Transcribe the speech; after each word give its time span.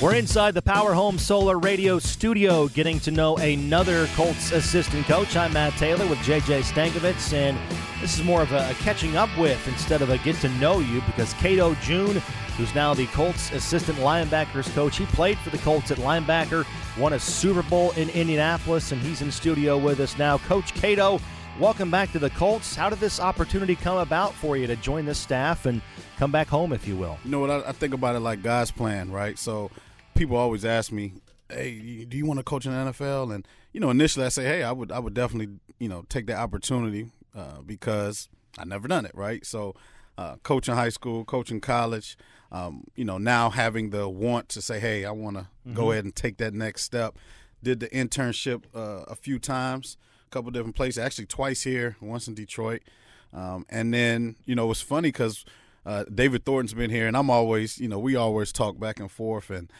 We're 0.00 0.14
inside 0.14 0.54
the 0.54 0.62
Power 0.62 0.94
Home 0.94 1.18
Solar 1.18 1.58
Radio 1.58 1.98
studio 1.98 2.68
getting 2.68 3.00
to 3.00 3.10
know 3.10 3.36
another 3.38 4.06
Colts 4.14 4.52
assistant 4.52 5.06
coach. 5.06 5.34
I'm 5.34 5.52
Matt 5.52 5.72
Taylor 5.72 6.06
with 6.06 6.20
JJ 6.20 6.62
Stankevitz, 6.62 7.32
and 7.32 7.58
this 8.00 8.16
is 8.16 8.24
more 8.24 8.42
of 8.42 8.52
a, 8.52 8.72
catching 8.78 9.16
up 9.16 9.28
with 9.36 9.66
instead 9.66 10.00
of 10.00 10.10
a 10.10 10.18
get 10.18 10.36
to 10.36 10.50
know 10.50 10.78
you 10.78 11.00
because 11.00 11.32
Cato 11.34 11.74
June, 11.82 12.22
who's 12.56 12.72
now 12.76 12.94
the 12.94 13.06
Colts 13.06 13.50
assistant 13.50 13.98
linebackers 13.98 14.72
coach, 14.72 14.98
he 14.98 15.06
played 15.06 15.36
for 15.38 15.50
the 15.50 15.58
Colts 15.58 15.90
at 15.90 15.98
linebacker, 15.98 16.64
won 16.96 17.14
a 17.14 17.18
Super 17.18 17.64
Bowl 17.64 17.90
in 17.96 18.08
Indianapolis, 18.10 18.92
and 18.92 19.00
he's 19.02 19.20
in 19.20 19.32
studio 19.32 19.76
with 19.76 19.98
us 19.98 20.16
now. 20.16 20.38
Coach 20.38 20.74
Cato, 20.74 21.18
welcome 21.58 21.90
back 21.90 22.12
to 22.12 22.20
the 22.20 22.30
Colts. 22.30 22.76
How 22.76 22.88
did 22.88 23.00
this 23.00 23.18
opportunity 23.18 23.74
come 23.74 23.98
about 23.98 24.32
for 24.34 24.56
you 24.56 24.68
to 24.68 24.76
join 24.76 25.06
this 25.06 25.18
staff 25.18 25.66
and 25.66 25.82
come 26.18 26.30
back 26.30 26.46
home, 26.46 26.72
if 26.72 26.86
you 26.86 26.96
will? 26.96 27.18
You 27.24 27.32
know 27.32 27.40
what? 27.40 27.50
I, 27.50 27.70
I 27.70 27.72
think 27.72 27.94
about 27.94 28.14
it 28.14 28.20
like 28.20 28.44
God's 28.44 28.70
plan, 28.70 29.10
right? 29.10 29.36
So 29.36 29.72
people 30.18 30.36
always 30.36 30.64
ask 30.64 30.90
me, 30.90 31.14
"Hey, 31.48 32.04
do 32.04 32.16
you 32.16 32.26
want 32.26 32.38
to 32.38 32.44
coach 32.44 32.66
in 32.66 32.72
the 32.72 32.90
NFL?" 32.90 33.34
And 33.34 33.46
you 33.72 33.80
know, 33.80 33.90
initially 33.90 34.26
I 34.26 34.30
say, 34.30 34.44
"Hey, 34.44 34.62
I 34.64 34.72
would, 34.72 34.90
I 34.90 34.98
would 34.98 35.14
definitely, 35.14 35.54
you 35.78 35.88
know, 35.88 36.04
take 36.08 36.26
that 36.26 36.38
opportunity 36.38 37.10
uh, 37.34 37.62
because 37.64 38.28
I 38.58 38.64
never 38.64 38.88
done 38.88 39.06
it, 39.06 39.12
right?" 39.14 39.46
So, 39.46 39.74
uh, 40.18 40.36
coaching 40.42 40.74
high 40.74 40.88
school, 40.88 41.24
coaching 41.24 41.60
college, 41.60 42.18
um, 42.50 42.84
you 42.96 43.04
know, 43.04 43.18
now 43.18 43.50
having 43.50 43.90
the 43.90 44.08
want 44.08 44.48
to 44.50 44.60
say, 44.62 44.80
"Hey, 44.80 45.04
I 45.04 45.12
want 45.12 45.36
to 45.36 45.42
mm-hmm. 45.42 45.74
go 45.74 45.92
ahead 45.92 46.04
and 46.04 46.14
take 46.14 46.38
that 46.38 46.52
next 46.52 46.82
step." 46.82 47.16
Did 47.62 47.80
the 47.80 47.88
internship 47.88 48.64
uh, 48.74 49.04
a 49.08 49.14
few 49.14 49.38
times, 49.38 49.96
a 50.26 50.30
couple 50.30 50.50
different 50.50 50.76
places, 50.76 50.98
actually 50.98 51.26
twice 51.26 51.62
here, 51.62 51.96
once 52.00 52.28
in 52.28 52.34
Detroit, 52.34 52.82
um, 53.32 53.66
and 53.68 53.94
then 53.94 54.36
you 54.44 54.54
know, 54.54 54.70
it's 54.70 54.82
funny 54.82 55.08
because. 55.08 55.44
Uh, 55.86 56.04
David 56.14 56.44
Thornton's 56.44 56.74
been 56.74 56.90
here, 56.90 57.06
and 57.06 57.16
I'm 57.16 57.30
always, 57.30 57.78
you 57.78 57.88
know, 57.88 57.98
we 57.98 58.14
always 58.14 58.52
talk 58.52 58.78
back 58.78 59.00
and 59.00 59.10
forth, 59.10 59.48
and 59.48 59.72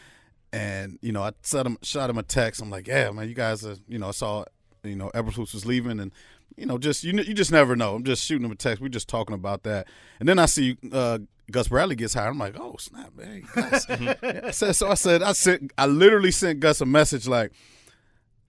and 0.51 0.97
you 1.01 1.11
know 1.11 1.23
I 1.23 1.31
shot 1.43 1.65
him 1.65 1.77
shot 1.81 2.09
him 2.09 2.17
a 2.17 2.23
text. 2.23 2.61
I'm 2.61 2.69
like, 2.69 2.87
yeah, 2.87 3.11
man, 3.11 3.27
you 3.27 3.35
guys 3.35 3.65
are 3.65 3.75
you 3.87 3.99
know 3.99 4.09
I 4.09 4.11
saw 4.11 4.45
you 4.83 4.95
know 4.95 5.11
Eberflus 5.13 5.53
was 5.53 5.65
leaving 5.65 5.99
and 5.99 6.11
you 6.57 6.65
know 6.65 6.77
just 6.77 7.03
you 7.03 7.13
you 7.13 7.33
just 7.33 7.51
never 7.51 7.75
know. 7.75 7.95
I'm 7.95 8.03
just 8.03 8.23
shooting 8.23 8.45
him 8.45 8.51
a 8.51 8.55
text. 8.55 8.81
We're 8.81 8.89
just 8.89 9.07
talking 9.07 9.35
about 9.35 9.63
that, 9.63 9.87
and 10.19 10.27
then 10.27 10.39
I 10.39 10.45
see 10.45 10.77
uh, 10.91 11.19
Gus 11.51 11.67
Bradley 11.67 11.95
gets 11.95 12.13
hired. 12.13 12.31
I'm 12.31 12.39
like, 12.39 12.59
oh 12.59 12.75
snap, 12.77 13.15
man. 13.15 13.43
Gus. 13.53 13.85
I 13.89 14.51
said, 14.51 14.73
so 14.73 14.89
I 14.89 14.95
said 14.95 15.23
I 15.23 15.33
sent 15.33 15.71
I 15.77 15.85
literally 15.85 16.31
sent 16.31 16.59
Gus 16.59 16.81
a 16.81 16.85
message 16.85 17.27
like. 17.27 17.51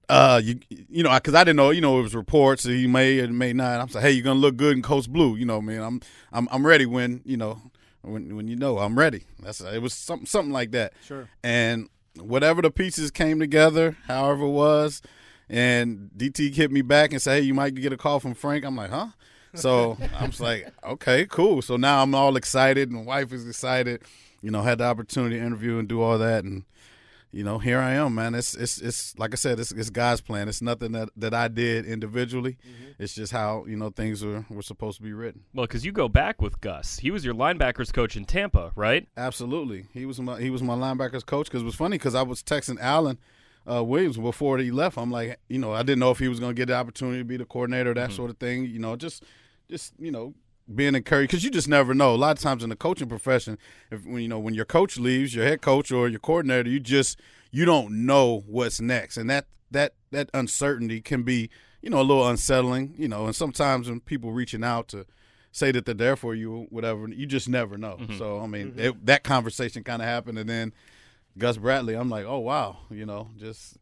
Uh, 0.08 0.40
you 0.42 0.58
you 0.68 1.04
know, 1.04 1.14
because 1.14 1.34
I, 1.34 1.42
I, 1.42 1.44
didn't 1.44 1.58
know, 1.58 1.70
you 1.70 1.80
know, 1.80 2.00
it 2.00 2.02
was 2.02 2.16
reports 2.16 2.64
that 2.64 2.72
he 2.72 2.88
may 2.88 3.20
or 3.20 3.28
may 3.28 3.52
not. 3.52 3.80
I'm 3.80 3.88
saying, 3.88 4.04
hey, 4.04 4.10
you're 4.10 4.24
gonna 4.24 4.40
look 4.40 4.56
good 4.56 4.74
in 4.76 4.82
Colts 4.82 5.06
Blue, 5.06 5.36
you 5.36 5.44
know, 5.44 5.60
man. 5.60 5.82
I'm 5.82 6.00
I'm 6.32 6.48
I'm 6.50 6.66
ready 6.66 6.84
when 6.84 7.20
you 7.24 7.36
know 7.36 7.62
when 8.02 8.34
when 8.34 8.48
you 8.48 8.56
know 8.56 8.78
I'm 8.78 8.98
ready. 8.98 9.22
That's 9.40 9.60
it 9.60 9.80
was 9.80 9.94
something 9.94 10.26
something 10.26 10.52
like 10.52 10.72
that. 10.72 10.94
Sure. 11.04 11.28
And 11.44 11.88
whatever 12.18 12.62
the 12.62 12.70
pieces 12.70 13.10
came 13.10 13.38
together, 13.38 13.96
however 14.06 14.44
it 14.44 14.50
was, 14.50 15.02
and 15.48 16.10
DT 16.16 16.54
hit 16.54 16.70
me 16.70 16.82
back 16.82 17.12
and 17.12 17.20
said, 17.20 17.40
"Hey, 17.40 17.46
you 17.46 17.54
might 17.54 17.74
get 17.74 17.92
a 17.92 17.96
call 17.96 18.20
from 18.20 18.34
Frank." 18.34 18.64
I'm 18.64 18.76
like, 18.76 18.90
"Huh?" 18.90 19.08
So 19.54 19.98
I'm 20.16 20.30
just 20.30 20.40
like, 20.40 20.72
"Okay, 20.84 21.26
cool." 21.26 21.60
So 21.62 21.76
now 21.76 22.02
I'm 22.02 22.14
all 22.14 22.36
excited, 22.36 22.90
and 22.90 23.04
wife 23.04 23.32
is 23.32 23.48
excited. 23.48 24.02
You 24.42 24.50
know, 24.50 24.62
had 24.62 24.78
the 24.78 24.84
opportunity 24.84 25.38
to 25.38 25.44
interview 25.44 25.78
and 25.78 25.88
do 25.88 26.00
all 26.00 26.18
that, 26.18 26.44
and 26.44 26.64
you 27.32 27.44
know, 27.44 27.58
here 27.58 27.78
I 27.78 27.92
am, 27.94 28.14
man. 28.14 28.34
It's 28.34 28.54
it's 28.54 28.78
it's 28.78 29.18
like 29.18 29.32
I 29.32 29.36
said, 29.36 29.60
it's, 29.60 29.70
it's 29.70 29.90
God's 29.90 30.20
plan. 30.20 30.48
It's 30.48 30.60
nothing 30.60 30.92
that, 30.92 31.10
that 31.16 31.32
I 31.32 31.48
did 31.48 31.86
individually. 31.86 32.58
Mm-hmm. 32.66 33.02
It's 33.02 33.14
just 33.14 33.32
how 33.32 33.64
you 33.66 33.76
know 33.76 33.90
things 33.90 34.24
were, 34.24 34.44
were 34.50 34.62
supposed 34.62 34.96
to 34.96 35.02
be 35.02 35.12
written. 35.12 35.42
Well, 35.54 35.66
because 35.66 35.84
you 35.84 35.92
go 35.92 36.08
back 36.08 36.42
with 36.42 36.60
Gus, 36.60 36.98
he 36.98 37.10
was 37.10 37.24
your 37.24 37.34
linebackers 37.34 37.92
coach 37.92 38.16
in 38.16 38.24
Tampa, 38.24 38.72
right? 38.74 39.06
Absolutely, 39.16 39.86
he 39.92 40.06
was 40.06 40.20
my 40.20 40.40
he 40.40 40.50
was 40.50 40.62
my 40.62 40.74
linebackers 40.74 41.24
coach. 41.24 41.46
Because 41.46 41.62
it 41.62 41.66
was 41.66 41.76
funny 41.76 41.98
because 41.98 42.14
I 42.14 42.22
was 42.22 42.42
texting 42.42 42.80
Alan. 42.80 43.18
uh, 43.70 43.84
Williams 43.84 44.16
before 44.16 44.58
he 44.58 44.70
left. 44.70 44.98
I'm 44.98 45.10
like, 45.10 45.38
you 45.48 45.58
know, 45.58 45.72
I 45.72 45.82
didn't 45.82 46.00
know 46.00 46.10
if 46.10 46.18
he 46.18 46.28
was 46.28 46.40
going 46.40 46.54
to 46.54 46.60
get 46.60 46.66
the 46.66 46.74
opportunity 46.74 47.18
to 47.18 47.24
be 47.24 47.36
the 47.36 47.44
coordinator, 47.44 47.94
that 47.94 48.08
mm-hmm. 48.08 48.16
sort 48.16 48.30
of 48.30 48.38
thing. 48.38 48.64
You 48.64 48.78
know, 48.78 48.96
just 48.96 49.22
just 49.68 49.92
you 49.98 50.10
know 50.10 50.34
being 50.74 50.94
encouraged 50.94 51.30
because 51.30 51.44
you 51.44 51.50
just 51.50 51.68
never 51.68 51.94
know. 51.94 52.14
A 52.14 52.16
lot 52.16 52.36
of 52.36 52.42
times 52.42 52.62
in 52.62 52.70
the 52.70 52.76
coaching 52.76 53.08
profession, 53.08 53.58
if 53.90 54.04
when 54.04 54.22
you 54.22 54.28
know 54.28 54.38
when 54.38 54.54
your 54.54 54.64
coach 54.64 54.98
leaves, 54.98 55.34
your 55.34 55.44
head 55.44 55.60
coach 55.60 55.90
or 55.90 56.08
your 56.08 56.20
coordinator, 56.20 56.68
you 56.68 56.80
just 56.80 57.20
you 57.50 57.64
don't 57.64 58.06
know 58.06 58.44
what's 58.46 58.80
next, 58.80 59.16
and 59.16 59.28
that 59.30 59.46
that 59.70 59.94
that 60.10 60.30
uncertainty 60.34 61.00
can 61.00 61.22
be 61.22 61.50
you 61.82 61.90
know 61.90 62.00
a 62.00 62.02
little 62.02 62.26
unsettling. 62.26 62.94
You 62.96 63.08
know, 63.08 63.26
and 63.26 63.34
sometimes 63.34 63.88
when 63.88 64.00
people 64.00 64.32
reaching 64.32 64.64
out 64.64 64.88
to 64.88 65.06
say 65.52 65.72
that 65.72 65.84
they're 65.84 65.94
there 65.94 66.16
for 66.16 66.34
you, 66.34 66.66
whatever, 66.70 67.08
you 67.08 67.26
just 67.26 67.48
never 67.48 67.76
know. 67.76 67.96
Mm-hmm. 68.00 68.18
So 68.18 68.40
I 68.40 68.46
mean, 68.46 68.72
mm-hmm. 68.72 68.80
it, 68.80 69.06
that 69.06 69.24
conversation 69.24 69.82
kind 69.82 70.02
of 70.02 70.08
happened, 70.08 70.38
and 70.38 70.48
then 70.48 70.72
Gus 71.38 71.56
Bradley, 71.56 71.94
I'm 71.94 72.10
like, 72.10 72.24
oh 72.26 72.38
wow, 72.38 72.78
you 72.90 73.06
know, 73.06 73.28
just 73.36 73.78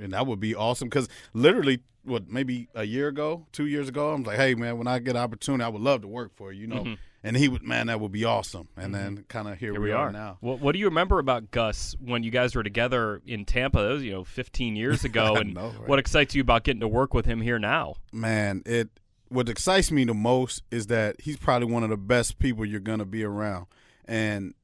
and 0.00 0.12
that 0.12 0.26
would 0.26 0.40
be 0.40 0.54
awesome 0.54 0.88
because 0.88 1.08
literally 1.32 1.80
what 2.08 2.28
maybe 2.28 2.68
a 2.74 2.84
year 2.84 3.08
ago, 3.08 3.46
two 3.52 3.66
years 3.66 3.88
ago, 3.88 4.10
I'm 4.10 4.22
like, 4.22 4.36
hey 4.36 4.54
man, 4.54 4.78
when 4.78 4.86
I 4.86 4.98
get 4.98 5.16
an 5.16 5.22
opportunity, 5.22 5.64
I 5.64 5.68
would 5.68 5.82
love 5.82 6.02
to 6.02 6.08
work 6.08 6.32
for 6.34 6.52
you, 6.52 6.62
you 6.62 6.66
know. 6.66 6.82
Mm-hmm. 6.82 6.94
And 7.24 7.36
he 7.36 7.48
would, 7.48 7.62
man, 7.62 7.88
that 7.88 8.00
would 8.00 8.12
be 8.12 8.24
awesome. 8.24 8.68
And 8.76 8.94
mm-hmm. 8.94 9.14
then 9.14 9.24
kind 9.28 9.48
of 9.48 9.58
here, 9.58 9.72
here, 9.72 9.80
we, 9.80 9.90
are, 9.90 10.08
are 10.08 10.12
now. 10.12 10.38
What, 10.40 10.60
what, 10.60 10.72
do 10.72 10.78
you 10.78 10.84
remember 10.86 11.18
about 11.18 11.50
Gus 11.50 11.96
when 12.00 12.22
you 12.22 12.30
guys 12.30 12.54
were 12.54 12.62
together 12.62 13.20
in 13.26 13.44
Tampa? 13.44 13.82
That 13.82 13.92
was 13.92 14.04
you 14.04 14.12
know 14.12 14.24
15 14.24 14.76
years 14.76 15.04
ago. 15.04 15.34
and 15.36 15.54
know, 15.54 15.68
right? 15.78 15.88
what 15.88 15.98
excites 15.98 16.34
you 16.34 16.42
about 16.42 16.64
getting 16.64 16.80
to 16.80 16.88
work 16.88 17.14
with 17.14 17.26
him 17.26 17.40
here 17.40 17.58
now? 17.58 17.94
Man, 18.12 18.62
it 18.66 18.88
what 19.28 19.48
excites 19.48 19.90
me 19.90 20.04
the 20.04 20.14
most 20.14 20.62
is 20.70 20.86
that 20.86 21.20
he's 21.20 21.36
probably 21.36 21.70
one 21.70 21.82
of 21.82 21.90
the 21.90 21.96
best 21.96 22.38
people 22.38 22.64
you're 22.64 22.80
gonna 22.80 23.04
be 23.04 23.24
around, 23.24 23.66
and 24.04 24.54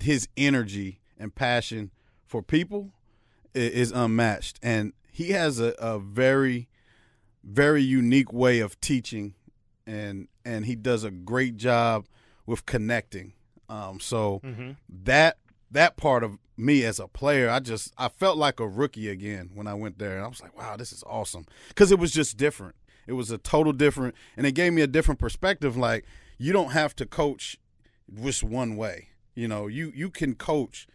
his 0.00 0.28
energy 0.36 1.00
and 1.18 1.34
passion 1.34 1.90
for 2.24 2.42
people 2.42 2.92
is 3.54 3.92
unmatched. 3.92 4.58
And 4.62 4.92
he 5.10 5.30
has 5.30 5.60
a, 5.60 5.74
a 5.78 5.98
very 5.98 6.68
very 7.42 7.82
unique 7.82 8.32
way 8.32 8.60
of 8.60 8.80
teaching 8.80 9.34
and 9.86 10.28
and 10.44 10.66
he 10.66 10.74
does 10.74 11.04
a 11.04 11.10
great 11.10 11.56
job 11.56 12.06
with 12.46 12.66
connecting. 12.66 13.32
Um, 13.68 14.00
so 14.00 14.40
mm-hmm. 14.44 14.72
that 15.04 15.38
that 15.70 15.96
part 15.96 16.24
of 16.24 16.38
me 16.56 16.84
as 16.84 16.98
a 16.98 17.08
player 17.08 17.48
i 17.48 17.58
just 17.58 17.90
i 17.96 18.06
felt 18.08 18.36
like 18.36 18.60
a 18.60 18.68
rookie 18.68 19.08
again 19.08 19.50
when 19.54 19.66
i 19.66 19.72
went 19.72 19.98
there. 19.98 20.16
And 20.16 20.24
i 20.24 20.28
was 20.28 20.42
like 20.42 20.56
wow 20.56 20.76
this 20.76 20.92
is 20.92 21.02
awesome. 21.06 21.46
Because 21.68 21.92
it 21.92 21.98
was 21.98 22.12
just 22.12 22.36
different. 22.36 22.76
It 23.06 23.14
was 23.14 23.30
a 23.30 23.38
total 23.38 23.72
different 23.72 24.14
and 24.36 24.46
it 24.46 24.52
gave 24.52 24.72
me 24.72 24.82
a 24.82 24.86
different 24.86 25.20
perspective. 25.20 25.76
Like 25.76 26.04
you 26.38 26.52
don't 26.52 26.72
have 26.72 26.94
to 26.96 27.06
coach 27.06 27.58
just 28.22 28.42
one 28.42 28.76
way. 28.76 29.08
You 29.34 29.48
know 29.48 29.66
you 29.66 29.92
you 29.94 30.10
can 30.10 30.34
coach 30.34 30.86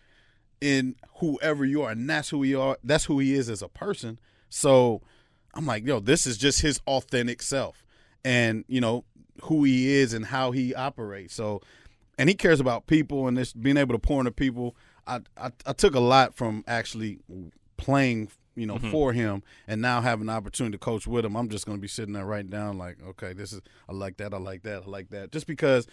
in 0.61 0.95
whoever 1.19 1.66
you 1.66 1.81
are 1.81 1.91
and 1.91 2.09
that's 2.09 2.29
who 2.29 2.43
you 2.43 2.59
are 2.59 2.77
that's 2.83 3.05
who 3.05 3.19
he 3.19 3.33
is 3.33 3.49
as 3.49 3.61
a 3.61 3.67
person 3.69 4.19
so 4.49 5.01
I'm 5.55 5.66
like, 5.66 5.85
yo, 5.85 5.99
this 5.99 6.27
is 6.27 6.38
just 6.38 6.61
his 6.61 6.81
authentic 6.85 7.41
self, 7.41 7.85
and 8.23 8.66
you 8.67 8.81
know 8.81 9.05
who 9.43 9.63
he 9.63 9.93
is 9.93 10.13
and 10.13 10.25
how 10.25 10.51
he 10.51 10.75
operates. 10.75 11.33
So, 11.33 11.61
and 12.17 12.29
he 12.29 12.35
cares 12.35 12.59
about 12.59 12.88
people 12.88 13.27
and 13.27 13.38
this 13.38 13.53
being 13.53 13.77
able 13.77 13.93
to 13.93 13.99
pour 13.99 14.19
into 14.19 14.31
people. 14.31 14.75
I 15.07 15.21
I, 15.38 15.51
I 15.66 15.73
took 15.73 15.95
a 15.95 15.99
lot 15.99 16.35
from 16.35 16.63
actually 16.67 17.19
playing, 17.77 18.29
you 18.55 18.66
know, 18.66 18.75
mm-hmm. 18.75 18.91
for 18.91 19.13
him, 19.13 19.43
and 19.67 19.81
now 19.81 20.01
having 20.01 20.27
the 20.27 20.33
opportunity 20.33 20.73
to 20.73 20.77
coach 20.77 21.07
with 21.07 21.23
him. 21.23 21.37
I'm 21.37 21.49
just 21.49 21.66
going 21.66 21.77
to 21.77 21.81
be 21.81 21.87
sitting 21.87 22.13
there 22.13 22.25
writing 22.25 22.49
down 22.49 22.77
like, 22.77 22.97
okay, 23.05 23.31
this 23.31 23.53
is 23.53 23.61
I 23.87 23.93
like 23.93 24.17
that, 24.17 24.33
I 24.33 24.37
like 24.37 24.63
that, 24.63 24.83
I 24.85 24.89
like 24.89 25.09
that, 25.11 25.31
just 25.31 25.47
because 25.47 25.87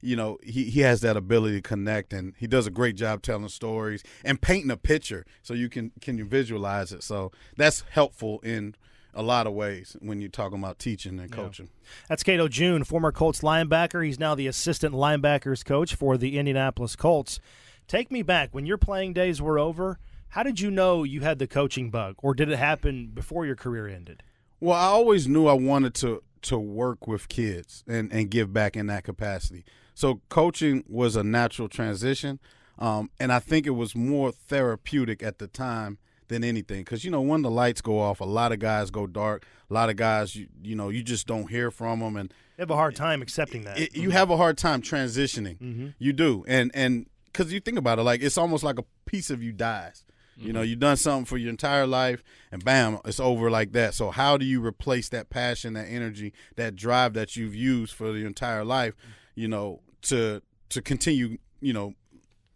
you 0.00 0.16
know 0.16 0.38
he, 0.42 0.64
he 0.64 0.80
has 0.80 1.00
that 1.00 1.16
ability 1.16 1.56
to 1.56 1.62
connect 1.62 2.12
and 2.12 2.34
he 2.38 2.46
does 2.46 2.66
a 2.66 2.70
great 2.70 2.96
job 2.96 3.22
telling 3.22 3.48
stories 3.48 4.02
and 4.24 4.40
painting 4.40 4.70
a 4.70 4.76
picture 4.76 5.24
so 5.42 5.54
you 5.54 5.68
can 5.68 5.92
can 6.00 6.18
you 6.18 6.24
visualize 6.24 6.92
it 6.92 7.02
so 7.02 7.30
that's 7.56 7.84
helpful 7.90 8.40
in 8.42 8.74
a 9.14 9.22
lot 9.22 9.46
of 9.46 9.52
ways 9.52 9.96
when 10.00 10.20
you're 10.20 10.30
talking 10.30 10.58
about 10.58 10.78
teaching 10.78 11.18
and 11.18 11.32
coaching. 11.32 11.68
Yeah. 11.68 11.90
That's 12.08 12.22
Cato 12.22 12.48
June, 12.48 12.84
former 12.84 13.12
Colts 13.12 13.40
linebacker. 13.40 14.04
He's 14.04 14.20
now 14.20 14.34
the 14.34 14.46
assistant 14.46 14.94
linebackers 14.94 15.64
coach 15.64 15.94
for 15.94 16.16
the 16.16 16.38
Indianapolis 16.38 16.96
Colts. 16.96 17.40
Take 17.88 18.10
me 18.10 18.22
back 18.22 18.50
when 18.52 18.66
your 18.66 18.78
playing 18.78 19.14
days 19.14 19.42
were 19.42 19.58
over. 19.58 19.98
How 20.28 20.44
did 20.44 20.60
you 20.60 20.70
know 20.70 21.02
you 21.02 21.22
had 21.22 21.40
the 21.40 21.48
coaching 21.48 21.90
bug, 21.90 22.14
or 22.18 22.34
did 22.34 22.48
it 22.50 22.56
happen 22.56 23.08
before 23.12 23.46
your 23.46 23.56
career 23.56 23.88
ended? 23.88 24.22
Well, 24.60 24.76
I 24.76 24.86
always 24.86 25.26
knew 25.26 25.46
I 25.46 25.54
wanted 25.54 25.94
to 25.96 26.22
to 26.42 26.58
work 26.58 27.06
with 27.06 27.28
kids 27.28 27.84
and, 27.86 28.10
and 28.12 28.30
give 28.30 28.52
back 28.52 28.74
in 28.74 28.86
that 28.86 29.04
capacity. 29.04 29.64
So 29.94 30.22
coaching 30.30 30.84
was 30.88 31.16
a 31.16 31.22
natural 31.22 31.68
transition, 31.68 32.40
um, 32.78 33.10
and 33.20 33.32
I 33.32 33.38
think 33.38 33.66
it 33.66 33.70
was 33.70 33.94
more 33.94 34.32
therapeutic 34.32 35.22
at 35.22 35.38
the 35.38 35.46
time 35.46 35.98
than 36.28 36.42
anything. 36.42 36.80
Because 36.80 37.04
you 37.04 37.10
know, 37.10 37.20
when 37.20 37.42
the 37.42 37.50
lights 37.50 37.82
go 37.82 37.98
off, 37.98 38.20
a 38.20 38.24
lot 38.24 38.52
of 38.52 38.58
guys 38.58 38.90
go 38.90 39.06
dark. 39.06 39.44
A 39.68 39.74
lot 39.74 39.90
of 39.90 39.96
guys, 39.96 40.34
you, 40.34 40.48
you 40.62 40.74
know, 40.74 40.88
you 40.88 41.02
just 41.02 41.26
don't 41.26 41.50
hear 41.50 41.70
from 41.70 42.00
them, 42.00 42.16
and 42.16 42.32
you 42.56 42.62
have 42.62 42.70
a 42.70 42.76
hard 42.76 42.96
time 42.96 43.20
accepting 43.20 43.64
that. 43.64 43.78
It, 43.78 43.94
you 43.94 44.08
mm-hmm. 44.08 44.12
have 44.12 44.30
a 44.30 44.36
hard 44.36 44.56
time 44.56 44.80
transitioning. 44.80 45.58
Mm-hmm. 45.58 45.88
You 45.98 46.12
do, 46.12 46.44
and 46.48 46.70
and 46.72 47.06
because 47.26 47.52
you 47.52 47.60
think 47.60 47.78
about 47.78 47.98
it, 47.98 48.02
like 48.02 48.22
it's 48.22 48.38
almost 48.38 48.64
like 48.64 48.78
a 48.78 48.84
piece 49.04 49.30
of 49.30 49.42
you 49.42 49.52
dies. 49.52 50.04
Mm-hmm. 50.40 50.46
You 50.48 50.52
know, 50.52 50.62
you've 50.62 50.80
done 50.80 50.96
something 50.96 51.26
for 51.26 51.36
your 51.36 51.50
entire 51.50 51.86
life, 51.86 52.22
and 52.50 52.64
bam, 52.64 52.98
it's 53.04 53.20
over 53.20 53.50
like 53.50 53.72
that. 53.72 53.94
So 53.94 54.10
how 54.10 54.36
do 54.36 54.44
you 54.44 54.64
replace 54.64 55.08
that 55.10 55.30
passion, 55.30 55.74
that 55.74 55.86
energy, 55.86 56.32
that 56.56 56.74
drive 56.74 57.14
that 57.14 57.36
you've 57.36 57.54
used 57.54 57.94
for 57.94 58.16
your 58.16 58.26
entire 58.26 58.64
life? 58.64 58.94
You 59.34 59.48
know, 59.48 59.80
to 60.02 60.42
to 60.70 60.82
continue, 60.82 61.38
you 61.60 61.72
know, 61.72 61.94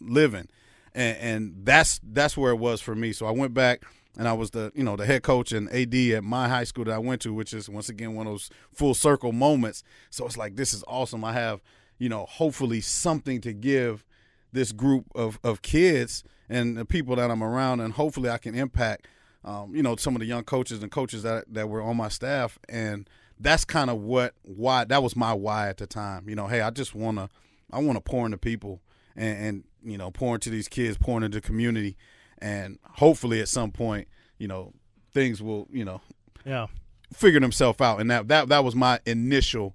living 0.00 0.48
and, 0.94 1.16
and 1.18 1.54
that's 1.64 2.00
that's 2.02 2.36
where 2.36 2.52
it 2.52 2.58
was 2.58 2.80
for 2.80 2.94
me. 2.94 3.12
So 3.12 3.26
I 3.26 3.32
went 3.32 3.52
back 3.52 3.82
and 4.16 4.28
I 4.28 4.32
was 4.32 4.50
the 4.50 4.72
you 4.74 4.84
know 4.84 4.96
the 4.96 5.06
head 5.06 5.22
coach 5.22 5.52
and 5.52 5.68
AD 5.70 5.94
at 5.94 6.24
my 6.24 6.48
high 6.48 6.64
school 6.64 6.84
that 6.84 6.94
I 6.94 6.98
went 6.98 7.22
to, 7.22 7.34
which 7.34 7.52
is 7.52 7.68
once 7.68 7.88
again 7.88 8.14
one 8.14 8.26
of 8.26 8.34
those 8.34 8.50
full 8.72 8.94
circle 8.94 9.32
moments. 9.32 9.82
So 10.10 10.24
it's 10.26 10.36
like 10.36 10.56
this 10.56 10.72
is 10.72 10.84
awesome. 10.86 11.24
I 11.24 11.32
have 11.32 11.60
you 11.98 12.08
know 12.08 12.26
hopefully 12.26 12.80
something 12.80 13.40
to 13.42 13.52
give 13.52 14.04
this 14.52 14.72
group 14.72 15.06
of 15.14 15.38
of 15.42 15.62
kids 15.62 16.22
and 16.48 16.76
the 16.76 16.84
people 16.84 17.16
that 17.16 17.30
I'm 17.30 17.42
around, 17.42 17.80
and 17.80 17.92
hopefully 17.92 18.30
I 18.30 18.38
can 18.38 18.54
impact 18.54 19.06
um, 19.44 19.74
you 19.74 19.82
know 19.82 19.96
some 19.96 20.14
of 20.14 20.20
the 20.20 20.26
young 20.26 20.44
coaches 20.44 20.82
and 20.82 20.90
coaches 20.90 21.22
that 21.22 21.44
that 21.52 21.68
were 21.68 21.82
on 21.82 21.96
my 21.96 22.08
staff, 22.08 22.58
and 22.68 23.08
that's 23.38 23.64
kind 23.64 23.90
of 23.90 24.00
what 24.00 24.34
why 24.42 24.84
that 24.84 25.02
was 25.02 25.16
my 25.16 25.32
why 25.32 25.68
at 25.68 25.78
the 25.78 25.86
time. 25.86 26.28
You 26.28 26.34
know, 26.34 26.46
hey, 26.46 26.60
I 26.60 26.70
just 26.70 26.94
want 26.94 27.18
to 27.18 27.28
I 27.72 27.78
want 27.78 27.96
to 27.96 28.00
pour 28.00 28.24
into 28.24 28.38
people 28.38 28.80
and, 29.16 29.38
and 29.38 29.64
you 29.82 29.98
know 29.98 30.10
pour 30.10 30.34
into 30.34 30.50
these 30.50 30.68
kids, 30.68 30.96
pour 30.98 31.16
into 31.16 31.28
the 31.28 31.40
community 31.40 31.96
and 32.38 32.78
hopefully 32.82 33.40
at 33.40 33.48
some 33.48 33.70
point, 33.70 34.06
you 34.38 34.46
know, 34.46 34.74
things 35.12 35.42
will, 35.42 35.66
you 35.72 35.84
know, 35.84 36.02
yeah, 36.44 36.66
figure 37.12 37.40
themselves 37.40 37.80
out. 37.80 38.00
And 38.00 38.10
that 38.10 38.28
that 38.28 38.48
that 38.48 38.64
was 38.64 38.74
my 38.74 39.00
initial, 39.06 39.74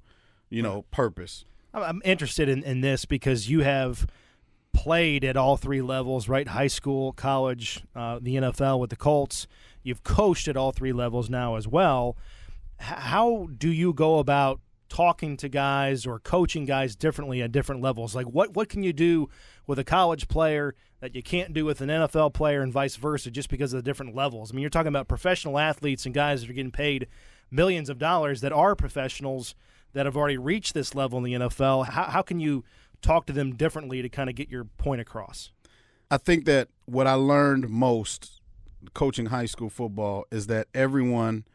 you 0.49 0.61
know, 0.61 0.83
purpose. 0.91 1.45
I'm 1.73 2.01
interested 2.05 2.49
in, 2.49 2.63
in 2.63 2.81
this 2.81 3.05
because 3.05 3.49
you 3.49 3.61
have 3.61 4.07
played 4.73 5.23
at 5.23 5.35
all 5.35 5.57
three 5.57 5.81
levels, 5.81 6.29
right? 6.29 6.47
High 6.47 6.67
school, 6.67 7.13
college, 7.13 7.83
uh, 7.95 8.19
the 8.21 8.35
NFL 8.35 8.79
with 8.79 8.89
the 8.89 8.95
Colts. 8.95 9.47
You've 9.83 10.03
coached 10.03 10.47
at 10.47 10.57
all 10.57 10.71
three 10.71 10.93
levels 10.93 11.29
now 11.29 11.55
as 11.55 11.67
well. 11.67 12.17
H- 12.79 12.87
how 12.87 13.49
do 13.57 13.71
you 13.71 13.93
go 13.93 14.19
about 14.19 14.59
talking 14.87 15.37
to 15.37 15.49
guys 15.49 16.05
or 16.05 16.19
coaching 16.19 16.65
guys 16.65 16.95
differently 16.95 17.41
at 17.41 17.51
different 17.51 17.81
levels? 17.81 18.15
Like, 18.15 18.27
what 18.27 18.55
what 18.55 18.69
can 18.69 18.83
you 18.83 18.93
do 18.93 19.29
with 19.67 19.77
a 19.79 19.83
college 19.83 20.27
player 20.27 20.75
that 20.99 21.15
you 21.15 21.23
can't 21.23 21.53
do 21.53 21.63
with 21.65 21.81
an 21.81 21.89
NFL 21.89 22.33
player 22.33 22.61
and 22.61 22.73
vice 22.73 22.95
versa 22.95 23.31
just 23.31 23.49
because 23.49 23.73
of 23.73 23.77
the 23.77 23.89
different 23.89 24.15
levels. 24.15 24.51
I 24.51 24.55
mean, 24.55 24.61
you're 24.61 24.69
talking 24.69 24.89
about 24.89 25.07
professional 25.07 25.57
athletes 25.57 26.05
and 26.05 26.13
guys 26.13 26.41
that 26.41 26.49
are 26.49 26.53
getting 26.53 26.71
paid 26.71 27.07
millions 27.51 27.89
of 27.89 27.97
dollars 27.97 28.41
that 28.41 28.51
are 28.51 28.75
professionals 28.75 29.55
that 29.93 30.05
have 30.05 30.17
already 30.17 30.37
reached 30.37 30.73
this 30.73 30.93
level 30.93 31.17
in 31.19 31.23
the 31.23 31.33
NFL. 31.33 31.87
How, 31.87 32.03
how 32.05 32.21
can 32.21 32.39
you 32.39 32.63
talk 33.01 33.25
to 33.27 33.33
them 33.33 33.55
differently 33.55 34.01
to 34.01 34.09
kind 34.09 34.29
of 34.29 34.35
get 34.35 34.49
your 34.49 34.65
point 34.65 35.01
across? 35.01 35.51
I 36.11 36.17
think 36.17 36.45
that 36.45 36.69
what 36.85 37.07
I 37.07 37.13
learned 37.13 37.69
most 37.69 38.41
coaching 38.93 39.27
high 39.27 39.45
school 39.45 39.69
football 39.69 40.25
is 40.31 40.47
that 40.47 40.67
everyone 40.73 41.45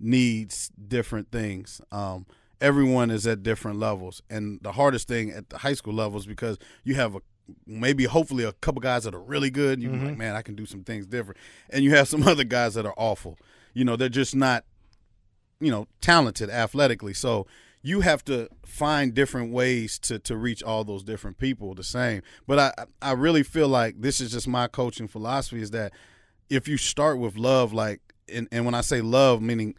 needs 0.00 0.70
different 0.88 1.30
things. 1.30 1.80
Um, 1.92 2.26
everyone 2.60 3.10
is 3.10 3.26
at 3.26 3.42
different 3.42 3.78
levels, 3.78 4.22
and 4.28 4.58
the 4.62 4.72
hardest 4.72 5.08
thing 5.08 5.30
at 5.30 5.50
the 5.50 5.58
high 5.58 5.74
school 5.74 5.94
levels 5.94 6.26
because 6.26 6.58
you 6.84 6.94
have 6.94 7.14
a 7.14 7.20
maybe 7.66 8.04
hopefully 8.04 8.44
a 8.44 8.52
couple 8.52 8.80
guys 8.80 9.04
that 9.04 9.14
are 9.14 9.22
really 9.22 9.50
good. 9.50 9.82
You 9.82 9.90
mm-hmm. 9.90 10.06
like, 10.06 10.16
man, 10.16 10.36
I 10.36 10.42
can 10.42 10.54
do 10.54 10.66
some 10.66 10.84
things 10.84 11.06
different. 11.06 11.38
And 11.70 11.84
you 11.84 11.94
have 11.94 12.08
some 12.08 12.22
other 12.26 12.44
guys 12.44 12.74
that 12.74 12.86
are 12.86 12.94
awful. 12.96 13.38
You 13.74 13.84
know, 13.84 13.96
they're 13.96 14.08
just 14.08 14.34
not, 14.34 14.64
you 15.60 15.70
know, 15.70 15.86
talented 16.00 16.50
athletically. 16.50 17.14
So 17.14 17.46
you 17.82 18.00
have 18.00 18.24
to 18.24 18.48
find 18.64 19.12
different 19.12 19.52
ways 19.52 19.98
to 19.98 20.18
to 20.20 20.36
reach 20.36 20.62
all 20.62 20.84
those 20.84 21.02
different 21.02 21.38
people 21.38 21.74
the 21.74 21.84
same. 21.84 22.22
But 22.46 22.58
I 22.58 22.84
I 23.00 23.12
really 23.12 23.42
feel 23.42 23.68
like 23.68 24.00
this 24.00 24.20
is 24.20 24.32
just 24.32 24.48
my 24.48 24.68
coaching 24.68 25.08
philosophy 25.08 25.60
is 25.60 25.72
that 25.72 25.92
if 26.48 26.68
you 26.68 26.76
start 26.76 27.18
with 27.18 27.36
love, 27.36 27.72
like 27.72 28.00
and, 28.32 28.48
and 28.52 28.64
when 28.64 28.74
I 28.74 28.82
say 28.82 29.00
love, 29.00 29.42
meaning 29.42 29.74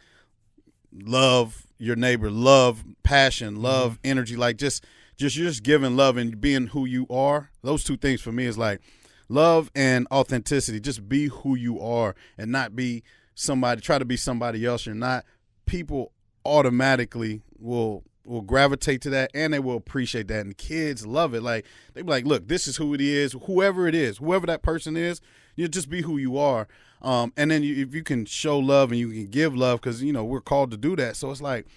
love 0.92 1.66
your 1.78 1.96
neighbor, 1.96 2.30
love 2.30 2.84
passion, 3.04 3.62
love 3.62 3.94
mm-hmm. 3.94 4.12
energy, 4.12 4.36
like 4.36 4.58
just 4.58 4.86
just 5.16 5.36
you're 5.38 5.48
just 5.48 5.64
giving 5.64 5.96
love 5.96 6.18
and 6.18 6.40
being 6.42 6.68
who 6.68 6.86
you 6.86 7.08
are. 7.10 7.52
Those 7.62 7.84
two 7.84 7.98
things 7.98 8.22
for 8.22 8.32
me 8.32 8.46
is 8.46 8.58
like 8.58 8.82
love 9.30 9.72
and 9.76 10.08
authenticity. 10.12 10.80
Just 10.80 11.08
be 11.08 11.28
who 11.28 11.56
you 11.56 11.80
are 11.80 12.16
and 12.38 12.52
not 12.52 12.76
be 12.76 13.04
somebody. 13.34 13.80
Try 13.80 13.98
to 13.98 14.06
be 14.06 14.18
somebody 14.18 14.66
else. 14.66 14.86
You're 14.86 14.96
not. 14.96 15.24
People 15.66 16.12
automatically 16.45 17.42
will 17.60 18.04
will 18.25 18.42
gravitate 18.42 19.01
to 19.01 19.10
that 19.10 19.30
and 19.34 19.54
they 19.54 19.60
will 19.60 19.75
appreciate 19.75 20.30
that 20.30 20.45
and 20.45 20.57
kids 20.57 21.06
love 21.06 21.34
it. 21.34 21.44
Like 21.44 21.66
they 21.94 22.01
be 22.01 22.10
like 22.10 22.25
look 22.25 22.48
this 22.48 22.68
is 22.68 22.78
who 22.78 22.94
it 22.94 23.01
is 23.01 23.34
whoever 23.45 23.88
it 23.88 23.95
is 23.95 24.18
whoever 24.18 24.48
that 24.48 24.62
person 24.62 24.95
is 24.95 25.19
you 25.56 25.68
just 25.68 25.90
be 25.90 26.01
who 26.01 26.18
you 26.18 26.38
are. 26.38 26.68
Um, 27.01 27.34
and 27.36 27.51
then 27.51 27.63
you, 27.63 27.84
if 27.84 27.94
you 27.94 28.01
can 28.01 28.25
show 28.25 28.57
love 28.57 28.92
and 28.92 29.00
you 29.00 29.10
can 29.10 29.28
give 29.28 29.56
love 29.56 29.81
because 29.81 30.01
you 30.01 30.13
know 30.13 30.24
we're 30.24 30.42
called 30.42 30.72
to 30.72 30.78
do 30.78 30.95
that. 30.95 31.16
So 31.18 31.31
it's 31.31 31.42
like 31.42 31.68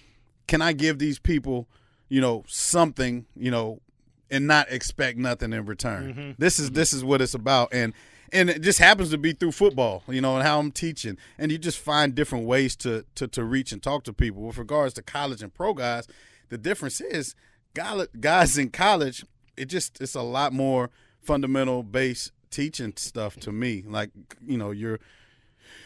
can 0.47 0.61
i 0.61 0.71
give 0.71 0.99
these 0.99 1.19
people 1.19 1.67
you 2.09 2.21
know, 2.21 2.43
something, 2.47 3.25
you 3.35 3.51
know, 3.51 3.81
and 4.29 4.47
not 4.47 4.71
expect 4.71 5.17
nothing 5.17 5.53
in 5.53 5.65
return. 5.65 6.13
Mm-hmm. 6.13 6.31
This 6.37 6.59
is 6.59 6.71
this 6.71 6.93
is 6.93 7.03
what 7.03 7.21
it's 7.21 7.33
about, 7.33 7.73
and 7.73 7.93
and 8.31 8.49
it 8.49 8.61
just 8.61 8.79
happens 8.79 9.09
to 9.11 9.17
be 9.17 9.33
through 9.33 9.53
football, 9.53 10.03
you 10.07 10.21
know, 10.21 10.35
and 10.35 10.45
how 10.45 10.59
I'm 10.59 10.71
teaching, 10.71 11.17
and 11.37 11.51
you 11.51 11.57
just 11.57 11.79
find 11.79 12.13
different 12.13 12.45
ways 12.45 12.75
to 12.77 13.05
to 13.15 13.27
to 13.27 13.43
reach 13.43 13.71
and 13.71 13.81
talk 13.81 14.03
to 14.05 14.13
people. 14.13 14.43
With 14.43 14.57
regards 14.57 14.93
to 14.95 15.01
college 15.01 15.41
and 15.41 15.53
pro 15.53 15.73
guys, 15.73 16.07
the 16.49 16.57
difference 16.57 17.01
is 17.01 17.35
guys 17.73 18.57
in 18.57 18.69
college, 18.69 19.25
it 19.55 19.65
just 19.65 20.01
it's 20.01 20.15
a 20.15 20.21
lot 20.21 20.53
more 20.53 20.89
fundamental 21.21 21.83
base 21.83 22.31
teaching 22.49 22.93
stuff 22.95 23.35
to 23.37 23.51
me. 23.51 23.83
Like 23.85 24.11
you 24.45 24.57
know, 24.57 24.71
you're 24.71 24.99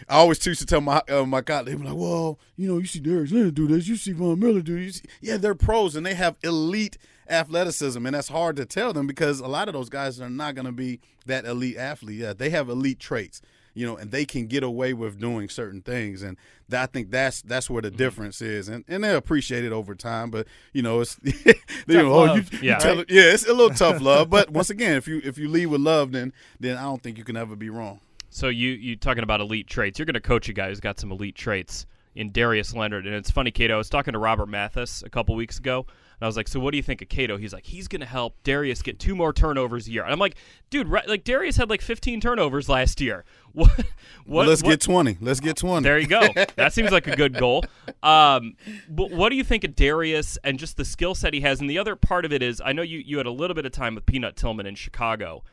I 0.07 0.15
always 0.15 0.45
used 0.45 0.61
to 0.61 0.65
tell 0.65 0.81
my 0.81 1.01
uh, 1.09 1.25
my 1.25 1.41
guy, 1.41 1.63
they 1.63 1.75
were 1.75 1.85
like, 1.85 1.95
"Well, 1.95 2.39
you 2.55 2.67
know, 2.67 2.77
you 2.77 2.85
see 2.85 2.99
Darius 2.99 3.31
Leonard 3.31 3.55
do 3.55 3.67
this, 3.67 3.87
you 3.87 3.95
see 3.95 4.11
Von 4.11 4.39
Miller 4.39 4.61
do 4.61 4.83
this. 4.83 5.01
Yeah, 5.21 5.37
they're 5.37 5.55
pros 5.55 5.95
and 5.95 6.05
they 6.05 6.15
have 6.15 6.37
elite 6.43 6.97
athleticism, 7.31 8.05
and 8.05 8.15
that's 8.15 8.27
hard 8.27 8.55
to 8.57 8.65
tell 8.65 8.93
them 8.93 9.07
because 9.07 9.39
a 9.39 9.47
lot 9.47 9.67
of 9.67 9.73
those 9.73 9.89
guys 9.89 10.19
are 10.19 10.29
not 10.29 10.55
going 10.55 10.65
to 10.65 10.71
be 10.71 10.99
that 11.25 11.45
elite 11.45 11.77
athlete. 11.77 12.19
Yeah, 12.19 12.33
they 12.33 12.49
have 12.49 12.69
elite 12.69 12.99
traits, 12.99 13.41
you 13.73 13.85
know, 13.85 13.95
and 13.95 14.11
they 14.11 14.25
can 14.25 14.47
get 14.47 14.63
away 14.63 14.93
with 14.93 15.19
doing 15.19 15.49
certain 15.49 15.81
things, 15.81 16.21
and 16.21 16.37
that, 16.69 16.83
I 16.83 16.85
think 16.87 17.11
that's 17.11 17.41
that's 17.41 17.69
where 17.69 17.81
the 17.81 17.89
mm-hmm. 17.89 17.97
difference 17.97 18.41
is, 18.41 18.67
and 18.67 18.83
and 18.87 19.03
they 19.03 19.15
appreciate 19.15 19.63
it 19.63 19.71
over 19.71 19.95
time. 19.95 20.29
But 20.29 20.47
you 20.73 20.81
know, 20.81 20.99
it's 20.99 21.17
you 21.23 21.53
know, 21.87 22.13
oh, 22.13 22.35
you, 22.35 22.43
yeah, 22.61 22.83
you 22.83 22.97
right? 22.97 23.05
yeah, 23.09 23.33
it's 23.33 23.47
a 23.47 23.53
little 23.53 23.75
tough 23.75 24.01
love. 24.01 24.29
But 24.29 24.49
once 24.49 24.69
again, 24.69 24.97
if 24.97 25.07
you 25.07 25.21
if 25.23 25.37
you 25.37 25.49
lead 25.49 25.67
with 25.67 25.81
love, 25.81 26.11
then 26.11 26.33
then 26.59 26.77
I 26.77 26.83
don't 26.83 27.01
think 27.01 27.17
you 27.17 27.23
can 27.23 27.37
ever 27.37 27.55
be 27.55 27.69
wrong. 27.69 27.99
So 28.29 28.47
you 28.47 28.69
you 28.69 28.95
talking 28.95 29.23
about 29.23 29.41
elite 29.41 29.67
traits? 29.67 29.99
You're 29.99 30.05
going 30.05 30.13
to 30.13 30.21
coach 30.21 30.47
a 30.49 30.53
guy 30.53 30.69
who's 30.69 30.79
got 30.79 30.99
some 30.99 31.11
elite 31.11 31.35
traits 31.35 31.85
in 32.15 32.31
Darius 32.31 32.75
Leonard, 32.75 33.05
and 33.05 33.15
it's 33.15 33.31
funny, 33.31 33.51
Cato. 33.51 33.75
I 33.75 33.77
was 33.77 33.89
talking 33.89 34.13
to 34.13 34.19
Robert 34.19 34.47
Mathis 34.47 35.03
a 35.03 35.09
couple 35.09 35.35
weeks 35.35 35.59
ago, 35.59 35.85
and 36.21 36.25
I 36.25 36.27
was 36.27 36.37
like, 36.37 36.47
"So 36.47 36.59
what 36.59 36.69
do 36.69 36.77
you 36.77 36.83
think 36.83 37.01
of 37.01 37.09
Cato?" 37.09 37.35
He's 37.35 37.51
like, 37.51 37.65
"He's 37.65 37.87
going 37.87 38.01
to 38.01 38.05
help 38.05 38.35
Darius 38.43 38.83
get 38.83 38.99
two 38.99 39.15
more 39.15 39.33
turnovers 39.33 39.87
a 39.87 39.91
year." 39.91 40.03
And 40.03 40.13
I'm 40.13 40.19
like, 40.19 40.35
"Dude, 40.69 40.87
right, 40.87 41.07
like 41.07 41.23
Darius 41.23 41.57
had 41.57 41.67
like 41.67 41.81
15 41.81 42.21
turnovers 42.21 42.69
last 42.69 43.01
year. 43.01 43.25
What? 43.53 43.69
what 43.75 43.85
well, 44.25 44.47
let's 44.47 44.63
what? 44.63 44.69
get 44.69 44.79
20. 44.79 45.17
Let's 45.19 45.41
get 45.41 45.57
20. 45.57 45.83
There 45.83 45.99
you 45.99 46.07
go. 46.07 46.21
that 46.55 46.71
seems 46.71 46.89
like 46.89 47.05
a 47.07 47.17
good 47.17 47.37
goal. 47.37 47.65
Um, 48.01 48.55
but 48.87 49.11
what 49.11 49.27
do 49.27 49.35
you 49.35 49.43
think 49.43 49.65
of 49.65 49.75
Darius 49.75 50.37
and 50.45 50.57
just 50.57 50.77
the 50.77 50.85
skill 50.85 51.15
set 51.15 51.33
he 51.33 51.41
has? 51.41 51.59
And 51.59 51.69
the 51.69 51.77
other 51.77 51.97
part 51.97 52.23
of 52.23 52.31
it 52.31 52.41
is, 52.41 52.61
I 52.63 52.71
know 52.71 52.81
you 52.81 52.99
you 52.99 53.17
had 53.17 53.25
a 53.25 53.31
little 53.31 53.53
bit 53.53 53.65
of 53.65 53.73
time 53.73 53.95
with 53.95 54.05
Peanut 54.05 54.37
Tillman 54.37 54.65
in 54.65 54.75
Chicago. 54.75 55.43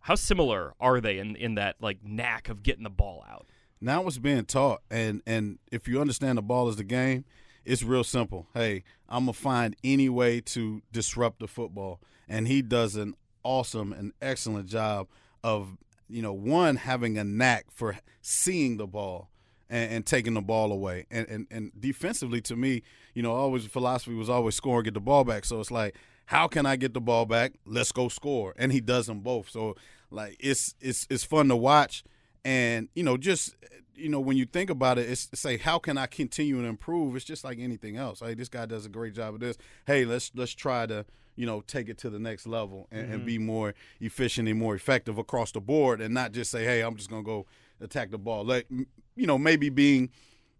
How 0.00 0.14
similar 0.14 0.72
are 0.80 1.02
they 1.02 1.18
in, 1.18 1.36
in 1.36 1.56
that 1.56 1.76
like 1.82 1.98
knack 2.02 2.48
of 2.48 2.62
getting 2.62 2.84
the 2.84 2.88
ball 2.88 3.26
out? 3.28 3.46
Now 3.78 4.06
it's 4.06 4.16
being 4.16 4.46
taught, 4.46 4.80
and 4.90 5.20
and 5.26 5.58
if 5.70 5.86
you 5.86 6.00
understand 6.00 6.38
the 6.38 6.42
ball 6.42 6.70
is 6.70 6.76
the 6.76 6.84
game, 6.84 7.26
it's 7.68 7.82
real 7.82 8.04
simple. 8.04 8.46
Hey, 8.54 8.82
I'm 9.08 9.24
gonna 9.24 9.34
find 9.34 9.76
any 9.84 10.08
way 10.08 10.40
to 10.40 10.82
disrupt 10.90 11.40
the 11.40 11.46
football, 11.46 12.00
and 12.28 12.48
he 12.48 12.62
does 12.62 12.96
an 12.96 13.14
awesome 13.42 13.92
and 13.92 14.12
excellent 14.22 14.68
job 14.68 15.08
of 15.44 15.76
you 16.08 16.22
know 16.22 16.32
one 16.32 16.76
having 16.76 17.18
a 17.18 17.24
knack 17.24 17.66
for 17.70 17.98
seeing 18.22 18.78
the 18.78 18.86
ball 18.86 19.28
and, 19.70 19.92
and, 19.92 20.06
taking 20.06 20.34
the 20.34 20.40
ball 20.40 20.72
away. 20.72 21.04
And, 21.10 21.28
and 21.28 21.46
and 21.50 21.72
defensively, 21.78 22.40
to 22.42 22.56
me, 22.56 22.82
you 23.14 23.22
know, 23.22 23.32
always 23.32 23.66
philosophy 23.66 24.14
was 24.14 24.30
always 24.30 24.54
score 24.54 24.78
and 24.78 24.84
get 24.84 24.94
the 24.94 25.00
ball 25.00 25.24
back. 25.24 25.44
So 25.44 25.60
it's 25.60 25.70
like, 25.70 25.94
how 26.26 26.48
can 26.48 26.64
I 26.64 26.76
get 26.76 26.94
the 26.94 27.02
ball 27.02 27.26
back? 27.26 27.52
Let's 27.66 27.92
go 27.92 28.08
score. 28.08 28.54
And 28.56 28.72
he 28.72 28.80
does 28.80 29.06
them 29.06 29.20
both. 29.20 29.50
So 29.50 29.76
like 30.10 30.36
it's 30.40 30.74
it's 30.80 31.06
it's 31.10 31.24
fun 31.24 31.48
to 31.48 31.56
watch, 31.56 32.02
and 32.44 32.88
you 32.94 33.02
know 33.02 33.16
just 33.16 33.54
you 33.94 34.08
know 34.08 34.20
when 34.20 34.36
you 34.36 34.46
think 34.46 34.70
about 34.70 34.98
it, 34.98 35.08
it's 35.08 35.28
say 35.34 35.56
how 35.58 35.78
can 35.78 35.98
I 35.98 36.06
continue 36.06 36.60
to 36.60 36.66
improve? 36.66 37.16
It's 37.16 37.24
just 37.24 37.44
like 37.44 37.58
anything 37.58 37.96
else. 37.96 38.20
Hey, 38.20 38.34
this 38.34 38.48
guy 38.48 38.66
does 38.66 38.86
a 38.86 38.88
great 38.88 39.14
job 39.14 39.34
of 39.34 39.40
this. 39.40 39.56
Hey, 39.86 40.04
let's 40.04 40.30
let's 40.34 40.52
try 40.52 40.86
to 40.86 41.04
you 41.36 41.46
know 41.46 41.62
take 41.62 41.88
it 41.88 41.98
to 41.98 42.10
the 42.10 42.18
next 42.18 42.46
level 42.46 42.88
and, 42.90 43.04
mm-hmm. 43.04 43.14
and 43.14 43.26
be 43.26 43.38
more 43.38 43.74
efficient 44.00 44.48
and 44.48 44.58
more 44.58 44.74
effective 44.74 45.18
across 45.18 45.52
the 45.52 45.60
board, 45.60 46.00
and 46.00 46.14
not 46.14 46.32
just 46.32 46.50
say, 46.50 46.64
hey, 46.64 46.82
I'm 46.82 46.96
just 46.96 47.10
gonna 47.10 47.22
go 47.22 47.46
attack 47.80 48.10
the 48.10 48.18
ball. 48.18 48.44
Like 48.44 48.66
you 48.70 49.26
know 49.26 49.36
maybe 49.36 49.68
being 49.68 50.10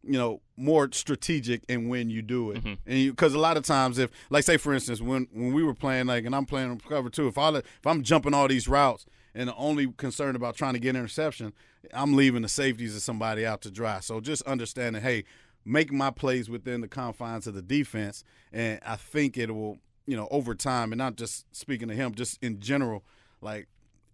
you 0.02 0.18
know 0.18 0.40
more 0.56 0.88
strategic 0.92 1.62
and 1.68 1.88
when 1.88 2.10
you 2.10 2.22
do 2.22 2.50
it 2.50 2.58
mm-hmm. 2.58 2.74
and 2.86 3.10
because 3.10 3.34
a 3.34 3.38
lot 3.38 3.56
of 3.56 3.64
times 3.64 3.98
if 3.98 4.10
like 4.30 4.44
say 4.44 4.56
for 4.56 4.72
instance 4.72 5.00
when 5.00 5.26
when 5.32 5.52
we 5.52 5.62
were 5.62 5.74
playing 5.74 6.06
like 6.06 6.24
and 6.24 6.36
i'm 6.36 6.46
playing 6.46 6.80
cover 6.88 7.10
two 7.10 7.26
if 7.26 7.36
i 7.36 7.48
if 7.50 7.86
i'm 7.86 8.02
jumping 8.02 8.32
all 8.32 8.46
these 8.46 8.68
routes 8.68 9.06
and 9.38 9.48
the 9.48 9.54
only 9.56 9.86
concerned 9.96 10.36
about 10.36 10.56
trying 10.56 10.74
to 10.74 10.80
get 10.80 10.96
interception, 10.96 11.52
I'm 11.94 12.14
leaving 12.14 12.42
the 12.42 12.48
safeties 12.48 12.94
of 12.96 13.02
somebody 13.02 13.46
out 13.46 13.62
to 13.62 13.70
dry. 13.70 14.00
So 14.00 14.20
just 14.20 14.42
understanding, 14.42 15.00
hey, 15.00 15.24
make 15.64 15.92
my 15.92 16.10
plays 16.10 16.50
within 16.50 16.80
the 16.80 16.88
confines 16.88 17.46
of 17.46 17.54
the 17.54 17.62
defense, 17.62 18.24
and 18.52 18.80
I 18.84 18.96
think 18.96 19.36
it 19.38 19.50
will, 19.54 19.78
you 20.06 20.16
know, 20.16 20.28
over 20.30 20.54
time, 20.54 20.92
and 20.92 20.98
not 20.98 21.16
just 21.16 21.46
speaking 21.54 21.88
to 21.88 21.94
him, 21.94 22.14
just 22.14 22.42
in 22.42 22.58
general, 22.60 23.04
like 23.40 23.68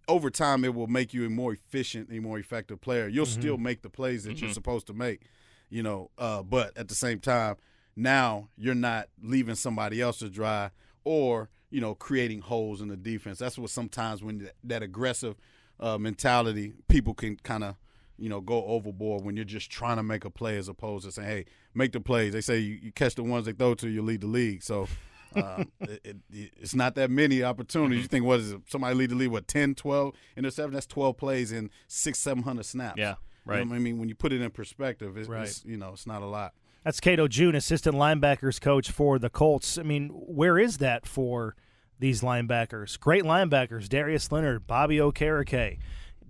over 0.07 0.29
time 0.29 0.63
it 0.63 0.75
will 0.75 0.87
make 0.87 1.13
you 1.13 1.25
a 1.25 1.29
more 1.29 1.53
efficient, 1.53 2.09
a 2.11 2.19
more 2.19 2.37
effective 2.37 2.79
player. 2.79 3.07
You'll 3.07 3.25
Mm-hmm. 3.25 3.41
still 3.41 3.57
make 3.57 3.81
the 3.81 3.89
plays 3.89 4.23
that 4.25 4.39
you're 4.39 4.53
supposed 4.53 4.85
to 4.87 4.93
make, 4.93 5.21
you 5.69 5.81
know. 5.81 6.11
Uh, 6.17 6.43
but 6.43 6.77
at 6.77 6.87
the 6.87 6.95
same 6.95 7.19
time, 7.19 7.55
now 7.95 8.49
you're 8.57 8.75
not 8.75 9.07
leaving 9.23 9.55
somebody 9.55 10.01
else 10.01 10.19
to 10.19 10.29
dry 10.29 10.69
or 11.03 11.49
you 11.75 11.81
know 11.81 11.93
creating 11.93 12.39
holes 12.39 12.79
in 12.79 12.87
the 12.87 12.95
defense. 12.95 13.37
That's 13.37 13.57
what 13.57 13.69
sometimes 13.69 14.23
when 14.23 14.37
that, 14.37 14.55
that 14.63 14.81
aggressive 14.81 15.35
uh, 15.81 15.97
mentality, 15.97 16.73
people 16.87 17.13
can 17.13 17.35
kind 17.35 17.65
of 17.65 17.75
you 18.17 18.29
know 18.29 18.39
go 18.39 18.63
overboard 18.65 19.25
when 19.25 19.35
you're 19.35 19.43
just 19.43 19.69
trying 19.69 19.97
to 19.97 20.03
make 20.03 20.23
a 20.23 20.29
play 20.29 20.57
as 20.57 20.69
opposed 20.69 21.05
to 21.05 21.11
saying, 21.11 21.27
"Hey, 21.27 21.45
make 21.73 21.91
the 21.91 21.99
plays." 21.99 22.31
They 22.31 22.39
say 22.39 22.59
you, 22.59 22.75
you 22.81 22.91
catch 22.93 23.15
the 23.15 23.23
ones 23.23 23.45
they 23.45 23.51
throw 23.51 23.73
to, 23.75 23.89
you 23.89 24.01
lead 24.01 24.21
the 24.21 24.27
league. 24.27 24.63
So. 24.63 24.87
um, 25.35 25.69
it, 25.81 26.15
it, 26.31 26.51
it's 26.55 26.73
not 26.73 26.95
that 26.95 27.11
many 27.11 27.43
opportunities. 27.43 28.03
You 28.03 28.07
think, 28.07 28.23
what 28.23 28.39
is 28.39 28.53
it? 28.53 28.61
Somebody 28.69 28.95
lead 28.95 29.09
the 29.09 29.15
league, 29.15 29.31
what, 29.31 29.49
10, 29.49 29.75
12 29.75 30.13
interceptions? 30.37 30.71
That's 30.71 30.85
12 30.85 31.17
plays 31.17 31.51
in 31.51 31.71
six, 31.89 32.19
700 32.19 32.63
snaps. 32.65 32.97
Yeah, 32.97 33.15
You 33.45 33.51
know 33.51 33.57
right. 33.57 33.59
I 33.75 33.79
mean, 33.79 33.99
when 33.99 34.07
you 34.07 34.15
put 34.15 34.31
it 34.31 34.39
in 34.39 34.49
perspective, 34.51 35.17
it's, 35.17 35.27
Right. 35.27 35.43
it's 35.43 35.65
you 35.65 35.75
know, 35.75 35.89
it's 35.91 36.07
not 36.07 36.21
a 36.21 36.25
lot. 36.25 36.53
That's 36.85 37.01
Cato 37.01 37.27
June, 37.27 37.53
assistant 37.53 37.97
linebackers 37.97 38.61
coach 38.61 38.91
for 38.91 39.19
the 39.19 39.29
Colts. 39.29 39.77
I 39.77 39.83
mean, 39.83 40.07
where 40.09 40.57
is 40.57 40.77
that 40.77 41.05
for 41.05 41.55
these 41.99 42.21
linebackers? 42.21 42.99
Great 42.99 43.23
linebackers, 43.23 43.87
Darius 43.89 44.31
Leonard, 44.31 44.67
Bobby 44.67 44.97
Okereke. 44.97 45.79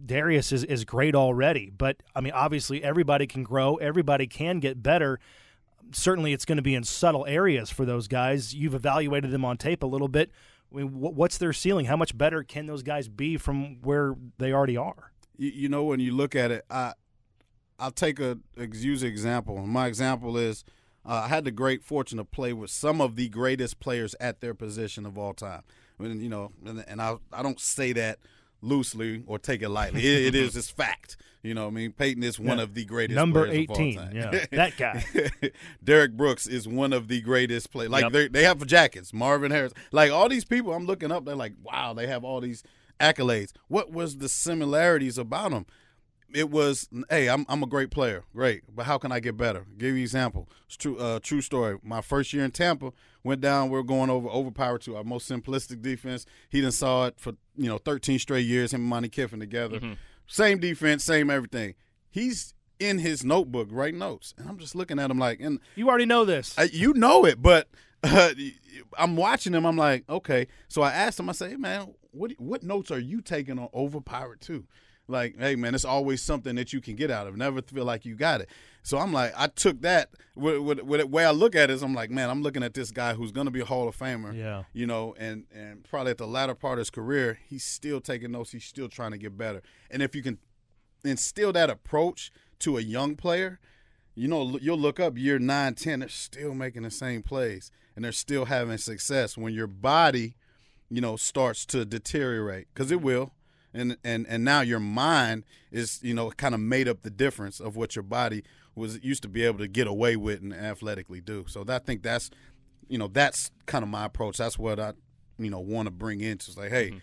Darius 0.05 0.51
is, 0.51 0.63
is 0.63 0.85
great 0.85 1.15
already, 1.15 1.71
but 1.75 1.97
I 2.13 2.21
mean, 2.21 2.33
obviously, 2.33 2.83
everybody 2.83 3.27
can 3.27 3.43
grow, 3.43 3.75
everybody 3.75 4.27
can 4.27 4.59
get 4.59 4.83
better. 4.83 5.19
Certainly, 5.91 6.33
it's 6.33 6.45
going 6.45 6.57
to 6.57 6.61
be 6.61 6.75
in 6.75 6.83
subtle 6.83 7.25
areas 7.27 7.69
for 7.69 7.85
those 7.85 8.07
guys. 8.07 8.53
You've 8.53 8.75
evaluated 8.75 9.31
them 9.31 9.45
on 9.45 9.57
tape 9.57 9.83
a 9.83 9.87
little 9.87 10.07
bit. 10.07 10.31
I 10.71 10.77
mean, 10.77 10.89
what's 10.99 11.37
their 11.37 11.53
ceiling? 11.53 11.85
How 11.85 11.95
much 11.95 12.17
better 12.17 12.43
can 12.43 12.65
those 12.65 12.83
guys 12.83 13.07
be 13.07 13.37
from 13.37 13.81
where 13.81 14.15
they 14.37 14.51
already 14.51 14.77
are? 14.77 15.11
You, 15.37 15.69
know, 15.69 15.83
when 15.83 15.99
you 15.99 16.13
look 16.13 16.35
at 16.35 16.51
it, 16.51 16.65
I 16.69 16.93
I'll 17.77 17.91
take 17.91 18.19
a 18.19 18.37
use 18.57 19.03
example. 19.03 19.57
My 19.65 19.87
example 19.87 20.37
is 20.37 20.63
uh, 21.07 21.23
I 21.25 21.27
had 21.27 21.43
the 21.45 21.51
great 21.51 21.83
fortune 21.83 22.17
to 22.17 22.25
play 22.25 22.53
with 22.53 22.69
some 22.71 22.99
of 23.01 23.15
the 23.15 23.29
greatest 23.29 23.79
players 23.79 24.15
at 24.19 24.41
their 24.41 24.53
position 24.53 25.05
of 25.05 25.17
all 25.17 25.33
time. 25.33 25.61
And 25.99 26.21
you 26.21 26.29
know, 26.29 26.51
and, 26.65 26.83
and 26.87 27.01
I 27.01 27.15
I 27.31 27.41
don't 27.43 27.59
say 27.59 27.93
that 27.93 28.19
loosely 28.61 29.23
or 29.27 29.37
take 29.39 29.61
it 29.61 29.69
lightly. 29.69 30.01
it, 30.05 30.27
it 30.27 30.35
is 30.35 30.53
just 30.53 30.75
fact. 30.75 31.17
You 31.43 31.53
know, 31.53 31.65
what 31.65 31.71
I 31.71 31.73
mean, 31.75 31.91
Peyton 31.91 32.23
is 32.23 32.39
one 32.39 32.57
Yeah. 32.57 32.63
of 32.63 32.73
the 32.73 32.85
greatest 32.85 33.15
Number 33.15 33.45
players 33.45 33.65
of 33.65 33.69
all 33.69 33.75
18, 33.77 33.95
time. 33.97 34.15
yeah, 34.15 34.45
that 34.51 34.77
guy. 34.77 35.05
Derrick 35.83 36.13
Brooks 36.13 36.47
is 36.47 36.67
one 36.67 36.91
of 36.91 37.07
the 37.07 37.21
greatest 37.21 37.71
players. 37.71 37.91
Like 37.91 38.03
Yep. 38.03 38.11
they 38.13 38.27
they 38.29 38.43
have 38.43 38.65
jackets. 38.65 39.13
Marvin 39.13 39.51
Harris, 39.51 39.73
like 39.91 40.11
all 40.11 40.27
these 40.27 40.45
people, 40.45 40.73
I'm 40.73 40.85
looking 40.85 41.11
up. 41.11 41.23
They're 41.25 41.35
like, 41.35 41.53
wow, 41.63 41.93
they 41.93 42.07
have 42.07 42.23
all 42.23 42.41
these 42.41 42.63
accolades. 42.99 43.51
What 43.67 43.91
was 43.91 44.17
the 44.17 44.29
similarities 44.29 45.17
about 45.17 45.51
them? 45.51 45.65
It 46.35 46.49
was, 46.51 46.89
hey, 47.09 47.29
I'm 47.29 47.45
I'm 47.47 47.63
a 47.63 47.65
great 47.65 47.91
player, 47.91 48.23
great, 48.35 48.63
but 48.75 48.85
how 48.85 48.97
can 48.97 49.11
I 49.11 49.21
get 49.21 49.37
better? 49.37 49.65
give 49.77 49.89
you 49.89 49.95
an 49.95 50.01
example. 50.01 50.49
It's 50.65 50.75
true, 50.75 50.97
uh, 50.97 51.19
true 51.23 51.41
story. 51.41 51.77
My 51.81 52.01
first 52.01 52.33
year 52.33 52.43
in 52.43 52.51
Tampa, 52.51 52.91
went 53.23 53.41
down. 53.41 53.69
We 53.69 53.79
are 53.79 53.83
going 53.83 54.09
over 54.09 54.27
overpower 54.29 54.77
to 54.79 54.97
our 54.97 55.03
most 55.03 55.29
simplistic 55.29 55.81
defense. 55.81 56.25
He 56.49 56.61
done 56.61 56.71
saw 56.71 57.07
it 57.07 57.15
for 57.19 57.33
you 57.55 57.67
know 57.67 57.77
13 57.77 58.19
straight 58.19 58.45
years. 58.45 58.73
Him 58.73 58.81
and 58.81 58.89
Monte 58.89 59.09
Kiffin 59.09 59.39
together, 59.39 59.79
same 60.27 60.59
defense, 60.59 61.03
same 61.03 61.29
everything. 61.29 61.73
He's 62.11 62.53
in 62.79 62.99
his 62.99 63.23
notebook 63.23 63.69
writing 63.71 63.99
notes, 63.99 64.33
and 64.37 64.49
I'm 64.49 64.57
just 64.57 64.75
looking 64.75 64.99
at 64.99 65.09
him 65.09 65.17
like, 65.17 65.39
and 65.39 65.59
You 65.75 65.89
already 65.89 66.05
know 66.05 66.25
this. 66.25 66.53
I, 66.57 66.63
you 66.63 66.93
know 66.93 67.25
it, 67.25 67.41
but 67.41 67.67
uh, 68.03 68.31
I'm 68.97 69.15
watching 69.15 69.53
him. 69.53 69.65
I'm 69.65 69.77
like, 69.77 70.03
okay. 70.09 70.47
So 70.67 70.81
I 70.81 70.91
asked 70.91 71.19
him. 71.19 71.29
I 71.29 71.31
say, 71.31 71.51
hey, 71.51 71.55
man, 71.55 71.93
what 72.11 72.31
what 72.37 72.63
notes 72.63 72.91
are 72.91 72.99
you 72.99 73.21
taking 73.21 73.57
on 73.57 73.69
Overpowered 73.73 74.41
Two? 74.41 74.65
Like, 75.07 75.37
hey, 75.37 75.55
man, 75.55 75.75
it's 75.75 75.85
always 75.85 76.21
something 76.21 76.55
that 76.55 76.73
you 76.73 76.81
can 76.81 76.95
get 76.95 77.11
out 77.11 77.27
of. 77.27 77.37
Never 77.37 77.61
feel 77.61 77.85
like 77.85 78.05
you 78.05 78.15
got 78.15 78.41
it. 78.41 78.49
So 78.81 78.97
I'm 78.97 79.13
like, 79.13 79.33
I 79.37 79.47
took 79.47 79.81
that. 79.81 80.09
With, 80.35 80.59
with, 80.59 80.79
with 80.81 80.99
the 80.99 81.07
way 81.07 81.25
I 81.25 81.31
look 81.31 81.55
at 81.55 81.69
it 81.69 81.73
is, 81.73 81.83
I'm 81.83 81.93
like, 81.93 82.09
man, 82.09 82.29
I'm 82.29 82.41
looking 82.41 82.63
at 82.63 82.73
this 82.73 82.91
guy 82.91 83.13
who's 83.13 83.31
going 83.31 83.45
to 83.45 83.51
be 83.51 83.61
a 83.61 83.65
Hall 83.65 83.87
of 83.87 83.97
Famer. 83.97 84.35
Yeah. 84.35 84.63
You 84.73 84.87
know, 84.87 85.15
and 85.17 85.45
and 85.53 85.83
probably 85.83 86.11
at 86.11 86.17
the 86.17 86.27
latter 86.27 86.55
part 86.55 86.73
of 86.73 86.79
his 86.79 86.89
career, 86.89 87.39
he's 87.47 87.63
still 87.63 88.01
taking 88.01 88.31
notes. 88.31 88.51
He's 88.51 88.65
still 88.65 88.89
trying 88.89 89.11
to 89.11 89.17
get 89.17 89.37
better. 89.37 89.61
And 89.89 90.01
if 90.01 90.15
you 90.15 90.23
can 90.23 90.39
instill 91.03 91.53
that 91.53 91.69
approach 91.69 92.31
to 92.59 92.77
a 92.77 92.81
young 92.81 93.15
player, 93.15 93.59
you 94.15 94.27
know, 94.27 94.57
you'll 94.61 94.77
look 94.77 94.99
up 94.99 95.17
year 95.17 95.37
nine, 95.39 95.75
ten, 95.75 95.99
they're 95.99 96.09
still 96.09 96.53
making 96.53 96.83
the 96.83 96.91
same 96.91 97.21
plays 97.21 97.71
and 97.95 98.03
they're 98.03 98.11
still 98.11 98.45
having 98.45 98.77
success 98.77 99.37
when 99.37 99.53
your 99.53 99.67
body, 99.67 100.35
you 100.89 101.01
know, 101.01 101.15
starts 101.15 101.65
to 101.67 101.85
deteriorate 101.85 102.67
because 102.73 102.91
it 102.91 103.01
will. 103.01 103.33
And, 103.75 103.97
and 104.03 104.25
and 104.27 104.43
now 104.43 104.61
your 104.61 104.79
mind 104.79 105.43
is 105.71 105.99
you 106.01 106.13
know 106.13 106.31
kind 106.31 106.55
of 106.55 106.61
made 106.61 106.87
up 106.87 107.01
the 107.03 107.09
difference 107.09 107.59
of 107.59 107.75
what 107.75 107.95
your 107.95 108.03
body 108.03 108.43
was 108.75 109.03
used 109.03 109.21
to 109.23 109.29
be 109.29 109.43
able 109.43 109.59
to 109.59 109.67
get 109.67 109.87
away 109.87 110.15
with 110.15 110.41
and 110.41 110.53
athletically 110.53 111.21
do. 111.21 111.45
So 111.47 111.63
that, 111.63 111.81
I 111.81 111.85
think 111.85 112.03
that's 112.03 112.29
you 112.87 112.97
know 112.97 113.07
that's 113.07 113.51
kind 113.65 113.83
of 113.83 113.89
my 113.89 114.05
approach. 114.05 114.37
That's 114.37 114.57
what 114.57 114.79
I 114.79 114.93
you 115.37 115.49
know 115.49 115.59
want 115.59 115.87
to 115.87 115.91
bring 115.91 116.21
into. 116.21 116.51
It's 116.51 116.57
like, 116.57 116.71
hey, 116.71 117.01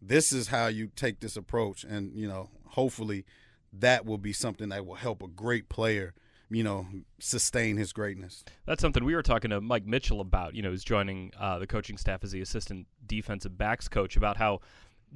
this 0.00 0.32
is 0.32 0.48
how 0.48 0.66
you 0.68 0.90
take 0.96 1.20
this 1.20 1.36
approach, 1.36 1.84
and 1.84 2.16
you 2.18 2.28
know 2.28 2.48
hopefully 2.64 3.24
that 3.72 4.06
will 4.06 4.18
be 4.18 4.32
something 4.32 4.70
that 4.70 4.86
will 4.86 4.94
help 4.94 5.22
a 5.22 5.28
great 5.28 5.68
player 5.68 6.14
you 6.50 6.62
know 6.62 6.86
sustain 7.18 7.76
his 7.76 7.92
greatness. 7.92 8.44
That's 8.66 8.80
something 8.80 9.04
we 9.04 9.14
were 9.14 9.22
talking 9.22 9.50
to 9.50 9.60
Mike 9.60 9.86
Mitchell 9.86 10.20
about. 10.20 10.54
You 10.54 10.62
know, 10.62 10.70
who's 10.70 10.84
joining 10.84 11.32
uh, 11.38 11.58
the 11.58 11.66
coaching 11.66 11.96
staff 11.96 12.22
as 12.22 12.30
the 12.32 12.40
assistant 12.40 12.86
defensive 13.06 13.58
backs 13.58 13.88
coach 13.88 14.16
about 14.16 14.36
how 14.36 14.60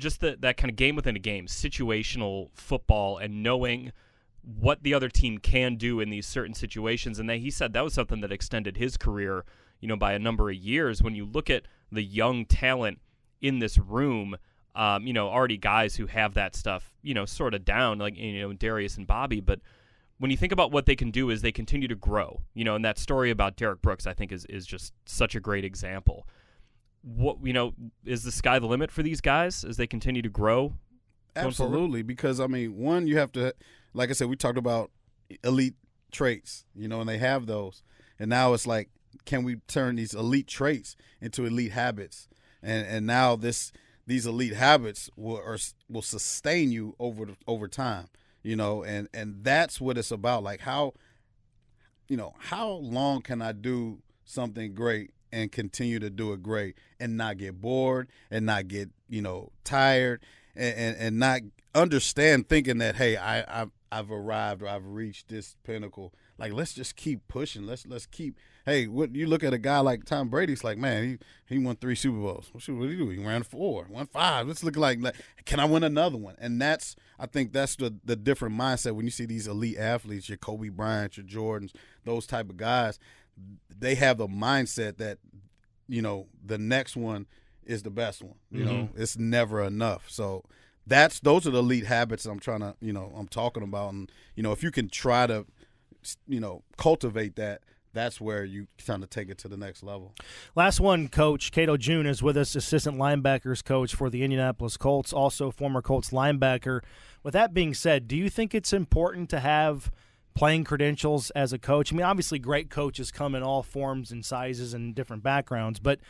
just 0.00 0.20
the, 0.20 0.36
that 0.40 0.56
kind 0.56 0.70
of 0.70 0.76
game 0.76 0.96
within 0.96 1.16
a 1.16 1.20
game, 1.20 1.46
situational 1.46 2.50
football, 2.54 3.18
and 3.18 3.42
knowing 3.42 3.92
what 4.42 4.82
the 4.82 4.94
other 4.94 5.08
team 5.08 5.38
can 5.38 5.76
do 5.76 6.00
in 6.00 6.10
these 6.10 6.26
certain 6.26 6.54
situations. 6.54 7.18
And 7.18 7.30
he 7.30 7.50
said 7.50 7.72
that 7.72 7.84
was 7.84 7.94
something 7.94 8.20
that 8.22 8.32
extended 8.32 8.76
his 8.76 8.96
career, 8.96 9.44
you 9.80 9.88
know, 9.88 9.96
by 9.96 10.12
a 10.12 10.18
number 10.18 10.50
of 10.50 10.56
years. 10.56 11.02
When 11.02 11.14
you 11.14 11.24
look 11.24 11.50
at 11.50 11.64
the 11.92 12.02
young 12.02 12.46
talent 12.46 13.00
in 13.40 13.58
this 13.58 13.78
room, 13.78 14.36
um, 14.74 15.06
you 15.06 15.12
know, 15.12 15.28
already 15.28 15.56
guys 15.56 15.96
who 15.96 16.06
have 16.06 16.34
that 16.34 16.54
stuff, 16.54 16.94
you 17.02 17.14
know, 17.14 17.26
sort 17.26 17.54
of 17.54 17.64
down, 17.64 17.98
like 17.98 18.16
you 18.16 18.40
know 18.40 18.52
Darius 18.52 18.96
and 18.96 19.06
Bobby, 19.06 19.40
but 19.40 19.60
when 20.18 20.30
you 20.30 20.36
think 20.36 20.52
about 20.52 20.70
what 20.70 20.84
they 20.84 20.94
can 20.94 21.10
do 21.10 21.30
is 21.30 21.40
they 21.40 21.50
continue 21.50 21.88
to 21.88 21.94
grow, 21.94 22.42
you 22.52 22.62
know, 22.62 22.74
and 22.74 22.84
that 22.84 22.98
story 22.98 23.30
about 23.30 23.56
Derrick 23.56 23.80
Brooks, 23.80 24.06
I 24.06 24.14
think 24.14 24.32
is 24.32 24.44
is 24.46 24.66
just 24.66 24.92
such 25.06 25.34
a 25.34 25.40
great 25.40 25.64
example. 25.64 26.26
What 27.02 27.38
you 27.42 27.52
know 27.52 27.74
is 28.04 28.24
the 28.24 28.32
sky 28.32 28.58
the 28.58 28.66
limit 28.66 28.90
for 28.90 29.02
these 29.02 29.20
guys 29.20 29.64
as 29.64 29.76
they 29.76 29.86
continue 29.86 30.22
to 30.22 30.28
grow? 30.28 30.74
Absolutely, 31.36 32.02
because 32.02 32.40
I 32.40 32.46
mean, 32.46 32.76
one, 32.76 33.06
you 33.06 33.18
have 33.18 33.32
to, 33.32 33.54
like 33.94 34.10
I 34.10 34.12
said, 34.12 34.28
we 34.28 34.36
talked 34.36 34.58
about 34.58 34.90
elite 35.44 35.76
traits, 36.10 36.64
you 36.74 36.88
know, 36.88 37.00
and 37.00 37.08
they 37.08 37.18
have 37.18 37.46
those, 37.46 37.82
and 38.18 38.28
now 38.28 38.52
it's 38.52 38.66
like, 38.66 38.90
can 39.24 39.44
we 39.44 39.56
turn 39.66 39.96
these 39.96 40.14
elite 40.14 40.48
traits 40.48 40.96
into 41.20 41.46
elite 41.46 41.72
habits? 41.72 42.28
And 42.62 42.86
and 42.86 43.06
now 43.06 43.36
this 43.36 43.72
these 44.06 44.26
elite 44.26 44.54
habits 44.54 45.08
will 45.16 45.40
will 45.88 46.02
sustain 46.02 46.70
you 46.70 46.96
over 46.98 47.28
over 47.46 47.68
time, 47.68 48.08
you 48.42 48.56
know, 48.56 48.82
and 48.82 49.08
and 49.14 49.42
that's 49.42 49.80
what 49.80 49.96
it's 49.96 50.10
about. 50.10 50.42
Like 50.42 50.60
how, 50.60 50.94
you 52.08 52.16
know, 52.16 52.34
how 52.38 52.68
long 52.68 53.22
can 53.22 53.40
I 53.40 53.52
do 53.52 54.00
something 54.24 54.74
great 54.74 55.12
and 55.32 55.52
continue 55.52 55.98
to 55.98 56.10
do 56.10 56.32
it 56.32 56.42
great 56.42 56.76
and 56.98 57.16
not 57.16 57.38
get 57.38 57.60
bored 57.60 58.08
and 58.30 58.46
not 58.46 58.68
get 58.68 58.90
you 59.08 59.22
know 59.22 59.50
tired 59.64 60.20
and, 60.56 60.76
and, 60.76 60.96
and 60.96 61.18
not 61.18 61.40
understand 61.74 62.48
thinking 62.48 62.78
that 62.78 62.96
hey 62.96 63.16
I 63.16 63.62
I've, 63.62 63.70
I've 63.92 64.10
arrived 64.10 64.62
or 64.62 64.68
I've 64.68 64.86
reached 64.86 65.28
this 65.28 65.56
pinnacle. 65.64 66.12
Like 66.38 66.52
let's 66.52 66.72
just 66.72 66.96
keep 66.96 67.26
pushing. 67.28 67.66
Let's 67.66 67.86
let's 67.86 68.06
keep 68.06 68.38
hey 68.64 68.86
what 68.86 69.14
you 69.14 69.26
look 69.26 69.42
at 69.42 69.52
a 69.52 69.58
guy 69.58 69.80
like 69.80 70.04
Tom 70.04 70.28
Brady 70.28 70.52
it's 70.52 70.64
like 70.64 70.78
man 70.78 71.18
he 71.46 71.54
he 71.56 71.64
won 71.64 71.76
three 71.76 71.94
Super 71.94 72.18
Bowls. 72.18 72.48
What 72.52 72.62
should 72.62 72.76
what 72.76 72.88
did 72.88 72.92
he 72.92 72.96
do? 72.98 73.10
He 73.10 73.24
ran 73.24 73.42
four 73.42 73.86
won 73.90 74.06
five. 74.06 74.46
Let's 74.46 74.64
look 74.64 74.76
like, 74.76 75.00
like 75.00 75.16
can 75.44 75.60
I 75.60 75.64
win 75.64 75.82
another 75.82 76.16
one? 76.16 76.36
And 76.38 76.60
that's 76.60 76.96
I 77.18 77.26
think 77.26 77.52
that's 77.52 77.76
the 77.76 77.94
the 78.04 78.16
different 78.16 78.56
mindset 78.56 78.94
when 78.94 79.04
you 79.04 79.10
see 79.10 79.26
these 79.26 79.46
elite 79.46 79.78
athletes 79.78 80.28
your 80.28 80.38
Kobe 80.38 80.68
Bryant 80.68 81.16
your 81.16 81.26
Jordans 81.26 81.72
those 82.04 82.26
type 82.26 82.48
of 82.48 82.56
guys 82.56 82.98
they 83.78 83.94
have 83.94 84.18
the 84.18 84.26
mindset 84.26 84.98
that 84.98 85.18
you 85.88 86.02
know 86.02 86.26
the 86.44 86.58
next 86.58 86.96
one 86.96 87.26
is 87.64 87.82
the 87.82 87.90
best 87.90 88.22
one 88.22 88.34
you 88.50 88.64
know? 88.64 88.72
Mm-hmm. 88.72 89.02
It's 89.02 89.16
never 89.18 89.62
enough. 89.62 90.08
So 90.08 90.44
that's 90.86 91.20
those 91.20 91.46
are 91.46 91.50
the 91.50 91.58
elite 91.58 91.86
habits 91.86 92.26
i'm 92.26 92.40
trying 92.40 92.60
to 92.60 92.74
you 92.80 92.92
know 92.92 93.12
i'm 93.16 93.28
talking 93.28 93.62
about. 93.62 93.92
And 93.92 94.10
you 94.34 94.42
know 94.42 94.52
if 94.52 94.62
you 94.62 94.70
can 94.70 94.88
try 94.88 95.26
to 95.26 95.46
you 96.26 96.40
know 96.40 96.62
cultivate 96.76 97.36
that 97.36 97.62
that's 97.92 98.20
where 98.20 98.44
you 98.44 98.66
kind 98.86 99.02
of 99.02 99.10
take 99.10 99.28
it 99.30 99.38
to 99.38 99.48
the 99.48 99.56
next 99.56 99.82
level. 99.82 100.14
Last 100.54 100.80
one, 100.80 101.08
Coach. 101.08 101.50
Cato 101.50 101.76
June 101.76 102.06
is 102.06 102.22
with 102.22 102.36
us, 102.36 102.54
assistant 102.54 102.98
linebackers 102.98 103.64
coach 103.64 103.94
for 103.94 104.08
the 104.08 104.22
Indianapolis 104.22 104.76
Colts, 104.76 105.12
also 105.12 105.50
former 105.50 105.82
Colts 105.82 106.10
linebacker. 106.10 106.80
With 107.22 107.34
that 107.34 107.52
being 107.52 107.74
said, 107.74 108.06
do 108.06 108.16
you 108.16 108.30
think 108.30 108.54
it's 108.54 108.72
important 108.72 109.28
to 109.30 109.40
have 109.40 109.90
playing 110.40 110.64
credentials 110.64 111.28
as 111.32 111.52
a 111.52 111.58
coach? 111.58 111.92
I 111.92 111.96
mean, 111.96 112.06
obviously, 112.06 112.38
great 112.38 112.70
coaches 112.70 113.10
come 113.10 113.34
in 113.34 113.42
all 113.42 113.62
forms 113.62 114.10
and 114.10 114.24
sizes 114.24 114.72
and 114.72 114.94
different 114.94 115.22
backgrounds, 115.22 115.78
but 115.78 116.00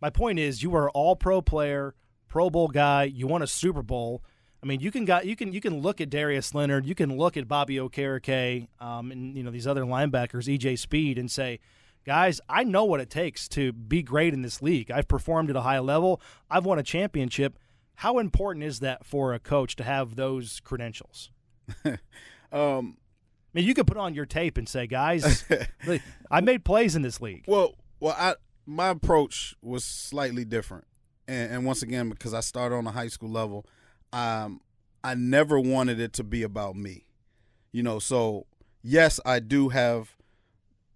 my 0.00 0.10
point 0.10 0.38
is, 0.38 0.62
you 0.62 0.76
are 0.76 0.88
all 0.90 1.16
pro 1.16 1.42
player, 1.42 1.96
Pro 2.28 2.48
Bowl 2.48 2.68
guy, 2.68 3.02
you 3.02 3.26
won 3.26 3.42
a 3.42 3.48
Super 3.48 3.82
Bowl. 3.82 4.22
I 4.62 4.66
mean, 4.66 4.78
you 4.78 4.92
can 4.92 5.04
got 5.04 5.26
you 5.26 5.34
can 5.34 5.52
you 5.52 5.60
can 5.60 5.80
look 5.80 6.00
at 6.00 6.08
Darius 6.08 6.54
Leonard, 6.54 6.86
you 6.86 6.94
can 6.94 7.16
look 7.16 7.36
at 7.36 7.48
Bobby 7.48 7.78
Okereke, 7.78 8.68
um, 8.78 9.10
and 9.10 9.36
you 9.36 9.42
know 9.42 9.50
these 9.50 9.66
other 9.66 9.82
linebackers, 9.82 10.46
EJ 10.46 10.78
Speed, 10.78 11.18
and 11.18 11.28
say, 11.28 11.58
guys, 12.06 12.40
I 12.48 12.62
know 12.62 12.84
what 12.84 13.00
it 13.00 13.10
takes 13.10 13.48
to 13.48 13.72
be 13.72 14.04
great 14.04 14.32
in 14.32 14.42
this 14.42 14.62
league. 14.62 14.92
I've 14.92 15.08
performed 15.08 15.50
at 15.50 15.56
a 15.56 15.62
high 15.62 15.80
level. 15.80 16.20
I've 16.48 16.64
won 16.64 16.78
a 16.78 16.84
championship. 16.84 17.58
How 17.96 18.20
important 18.20 18.64
is 18.64 18.78
that 18.78 19.04
for 19.04 19.34
a 19.34 19.40
coach 19.40 19.74
to 19.76 19.82
have 19.82 20.14
those 20.14 20.60
credentials? 20.60 21.32
um, 22.52 22.96
I 23.52 23.58
mean, 23.58 23.66
you 23.66 23.74
could 23.74 23.86
put 23.86 23.96
on 23.96 24.14
your 24.14 24.26
tape 24.26 24.58
and 24.58 24.68
say, 24.68 24.86
guys, 24.86 25.44
I 26.30 26.40
made 26.40 26.64
plays 26.64 26.94
in 26.94 27.02
this 27.02 27.20
league. 27.20 27.44
Well, 27.48 27.74
well, 27.98 28.14
I 28.16 28.34
my 28.66 28.88
approach 28.88 29.56
was 29.60 29.84
slightly 29.84 30.44
different, 30.44 30.86
and, 31.26 31.52
and 31.52 31.64
once 31.64 31.82
again, 31.82 32.08
because 32.08 32.32
I 32.32 32.40
started 32.40 32.76
on 32.76 32.86
a 32.86 32.92
high 32.92 33.08
school 33.08 33.30
level, 33.30 33.66
um, 34.12 34.60
I 35.02 35.14
never 35.14 35.58
wanted 35.58 35.98
it 35.98 36.12
to 36.14 36.24
be 36.24 36.42
about 36.44 36.76
me. 36.76 37.06
You 37.72 37.82
know, 37.82 37.98
so 37.98 38.46
yes, 38.82 39.18
I 39.24 39.40
do 39.40 39.70
have, 39.70 40.16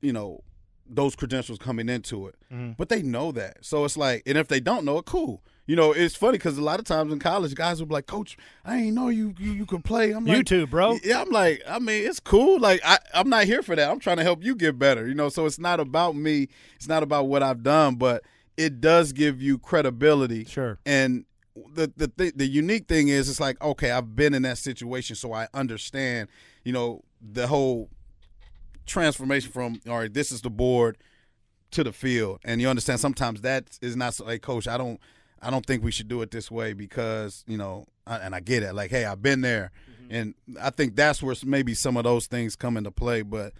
you 0.00 0.12
know, 0.12 0.44
those 0.86 1.16
credentials 1.16 1.58
coming 1.58 1.88
into 1.88 2.28
it, 2.28 2.36
mm-hmm. 2.52 2.72
but 2.76 2.88
they 2.88 3.02
know 3.02 3.32
that. 3.32 3.64
So 3.64 3.84
it's 3.84 3.96
like, 3.96 4.22
and 4.26 4.38
if 4.38 4.48
they 4.48 4.60
don't 4.60 4.84
know 4.84 4.98
it, 4.98 5.06
cool. 5.06 5.42
You 5.66 5.76
know, 5.76 5.92
it's 5.92 6.14
funny 6.14 6.32
because 6.32 6.58
a 6.58 6.62
lot 6.62 6.78
of 6.78 6.84
times 6.84 7.10
in 7.12 7.18
college, 7.18 7.54
guys 7.54 7.80
will 7.80 7.86
be 7.86 7.94
like, 7.94 8.06
"Coach, 8.06 8.36
I 8.64 8.76
ain't 8.76 8.94
know 8.94 9.08
you 9.08 9.34
you, 9.38 9.52
you 9.52 9.66
can 9.66 9.80
play." 9.80 10.12
I'm 10.12 10.26
like, 10.26 10.36
"You 10.36 10.44
too, 10.44 10.66
bro." 10.66 10.98
Yeah, 11.02 11.22
I'm 11.22 11.30
like, 11.30 11.62
I 11.66 11.78
mean, 11.78 12.06
it's 12.06 12.20
cool. 12.20 12.58
Like, 12.60 12.80
I 12.84 12.98
I'm 13.14 13.30
not 13.30 13.44
here 13.44 13.62
for 13.62 13.74
that. 13.74 13.90
I'm 13.90 13.98
trying 13.98 14.18
to 14.18 14.22
help 14.22 14.44
you 14.44 14.54
get 14.54 14.78
better. 14.78 15.06
You 15.08 15.14
know, 15.14 15.30
so 15.30 15.46
it's 15.46 15.58
not 15.58 15.80
about 15.80 16.16
me. 16.16 16.48
It's 16.76 16.88
not 16.88 17.02
about 17.02 17.28
what 17.28 17.42
I've 17.42 17.62
done, 17.62 17.94
but 17.94 18.24
it 18.56 18.80
does 18.80 19.12
give 19.12 19.40
you 19.40 19.58
credibility. 19.58 20.44
Sure. 20.44 20.78
And 20.84 21.24
the 21.72 21.90
the 21.96 22.08
th- 22.08 22.34
the 22.36 22.46
unique 22.46 22.86
thing 22.86 23.08
is, 23.08 23.30
it's 23.30 23.40
like, 23.40 23.60
okay, 23.62 23.90
I've 23.90 24.14
been 24.14 24.34
in 24.34 24.42
that 24.42 24.58
situation, 24.58 25.16
so 25.16 25.32
I 25.32 25.48
understand. 25.54 26.28
You 26.64 26.72
know, 26.72 27.04
the 27.22 27.46
whole 27.46 27.88
transformation 28.86 29.50
from 29.50 29.80
all 29.88 29.98
right, 29.98 30.12
this 30.12 30.30
is 30.30 30.42
the 30.42 30.50
board 30.50 30.98
to 31.70 31.82
the 31.82 31.92
field, 31.92 32.40
and 32.44 32.60
you 32.60 32.68
understand 32.68 33.00
sometimes 33.00 33.40
that 33.40 33.78
is 33.80 33.96
not 33.96 34.12
so. 34.14 34.26
Like, 34.26 34.42
coach, 34.42 34.68
I 34.68 34.76
don't 34.76 35.00
I 35.42 35.50
don't 35.50 35.64
think 35.64 35.82
we 35.82 35.90
should 35.90 36.08
do 36.08 36.22
it 36.22 36.30
this 36.30 36.50
way 36.50 36.72
because 36.72 37.44
you 37.46 37.56
know, 37.56 37.86
I, 38.06 38.18
and 38.18 38.34
I 38.34 38.40
get 38.40 38.62
it. 38.62 38.74
Like, 38.74 38.90
hey, 38.90 39.04
I've 39.04 39.22
been 39.22 39.40
there, 39.40 39.70
mm-hmm. 39.90 40.14
and 40.14 40.34
I 40.60 40.70
think 40.70 40.96
that's 40.96 41.22
where 41.22 41.34
maybe 41.44 41.74
some 41.74 41.96
of 41.96 42.04
those 42.04 42.26
things 42.26 42.56
come 42.56 42.76
into 42.76 42.90
play. 42.90 43.22
But 43.22 43.52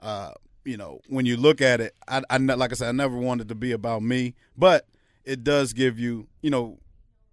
uh, 0.00 0.32
you 0.64 0.76
know, 0.76 1.00
when 1.08 1.26
you 1.26 1.36
look 1.36 1.60
at 1.60 1.80
it, 1.80 1.94
I, 2.08 2.22
I 2.30 2.38
like 2.38 2.72
I 2.72 2.74
said, 2.74 2.88
I 2.88 2.92
never 2.92 3.16
wanted 3.16 3.48
to 3.48 3.54
be 3.54 3.72
about 3.72 4.02
me, 4.02 4.34
but 4.56 4.86
it 5.24 5.44
does 5.44 5.72
give 5.72 5.98
you, 5.98 6.26
you 6.40 6.50
know, 6.50 6.78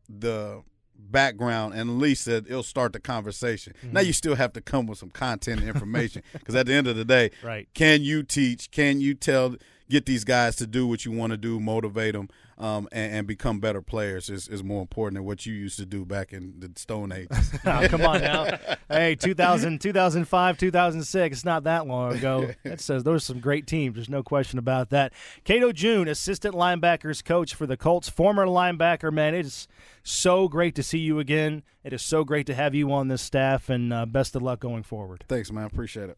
the 0.08 0.64
background 0.98 1.74
and 1.74 1.90
at 1.90 1.96
least 1.96 2.28
it, 2.28 2.50
will 2.50 2.64
start 2.64 2.94
the 2.94 3.00
conversation. 3.00 3.74
Mm-hmm. 3.84 3.94
Now 3.94 4.02
you 4.02 4.14
still 4.14 4.36
have 4.36 4.54
to 4.54 4.62
come 4.62 4.88
with 4.88 5.00
some 5.00 5.10
content 5.10 5.60
and 5.62 5.70
information 5.70 6.24
because 6.34 6.56
at 6.56 6.68
the 6.68 6.74
end 6.74 6.88
of 6.88 6.96
the 6.96 7.06
day, 7.06 7.32
right? 7.44 7.68
Can 7.74 8.04
you 8.04 8.24
teach? 8.24 8.72
Can 8.72 9.02
you 9.02 9.14
tell? 9.14 9.56
Get 9.90 10.06
these 10.06 10.24
guys 10.24 10.56
to 10.58 10.68
do 10.68 10.86
what 10.86 11.04
you 11.04 11.12
want 11.12 11.32
to 11.32 11.38
do, 11.38 11.60
motivate 11.60 12.14
them 12.14 12.30
um, 12.60 12.90
and, 12.92 13.14
and, 13.14 13.28
become 13.28 13.60
better 13.60 13.82
players 13.82 14.30
is, 14.30 14.48
is 14.50 14.64
more 14.64 14.82
important 14.82 15.16
than 15.16 15.26
what 15.26 15.46
you 15.46 15.54
used 15.54 15.78
to 15.80 15.86
do 15.86 16.06
back 16.06 16.34
in 16.34 16.60
the 16.60 16.70
Stone 16.76 17.14
Age. 17.14 17.30
oh, 17.66 17.88
come 17.88 18.02
on 18.02 18.22
now. 18.22 18.58
hey, 18.90 19.16
2000, 19.16 19.80
2005, 19.80 20.58
2006, 20.58 21.38
it's 21.38 21.46
not 21.46 21.64
that 21.64 21.88
long 21.88 22.16
ago. 22.16 22.52
That 22.64 22.82
says 22.82 23.04
those 23.04 23.24
are 23.24 23.26
some 23.26 23.40
great 23.40 23.68
teams. 23.68 23.96
There's 23.96 24.10
no 24.10 24.22
question 24.22 24.60
about 24.60 24.90
that. 24.90 25.14
Cato 25.44 25.72
June, 25.72 26.08
assistant 26.08 26.54
linebackers 26.54 27.24
coach 27.24 27.56
for 27.56 27.66
the 27.66 27.78
Colts, 27.78 28.10
former 28.10 28.46
linebacker, 28.46 29.12
man. 29.12 29.34
It 29.34 29.46
is 29.46 29.68
so 30.04 30.48
great 30.48 30.76
to 30.76 30.84
see 30.84 31.00
you 31.00 31.20
again. 31.20 31.64
It 31.84 31.94
is 31.94 32.02
so 32.02 32.24
great 32.24 32.46
to 32.48 32.54
have 32.54 32.76
you 32.76 32.92
on 32.92 33.08
this 33.08 33.22
staff, 33.22 33.70
and 33.70 33.94
uh, 33.94 34.06
best 34.06 34.36
of 34.36 34.42
luck 34.42 34.60
going 34.60 34.84
forward. 34.84 35.24
Thanks, 35.28 35.52
man. 35.52 35.66
Appreciate 35.66 36.10
it. 36.10 36.18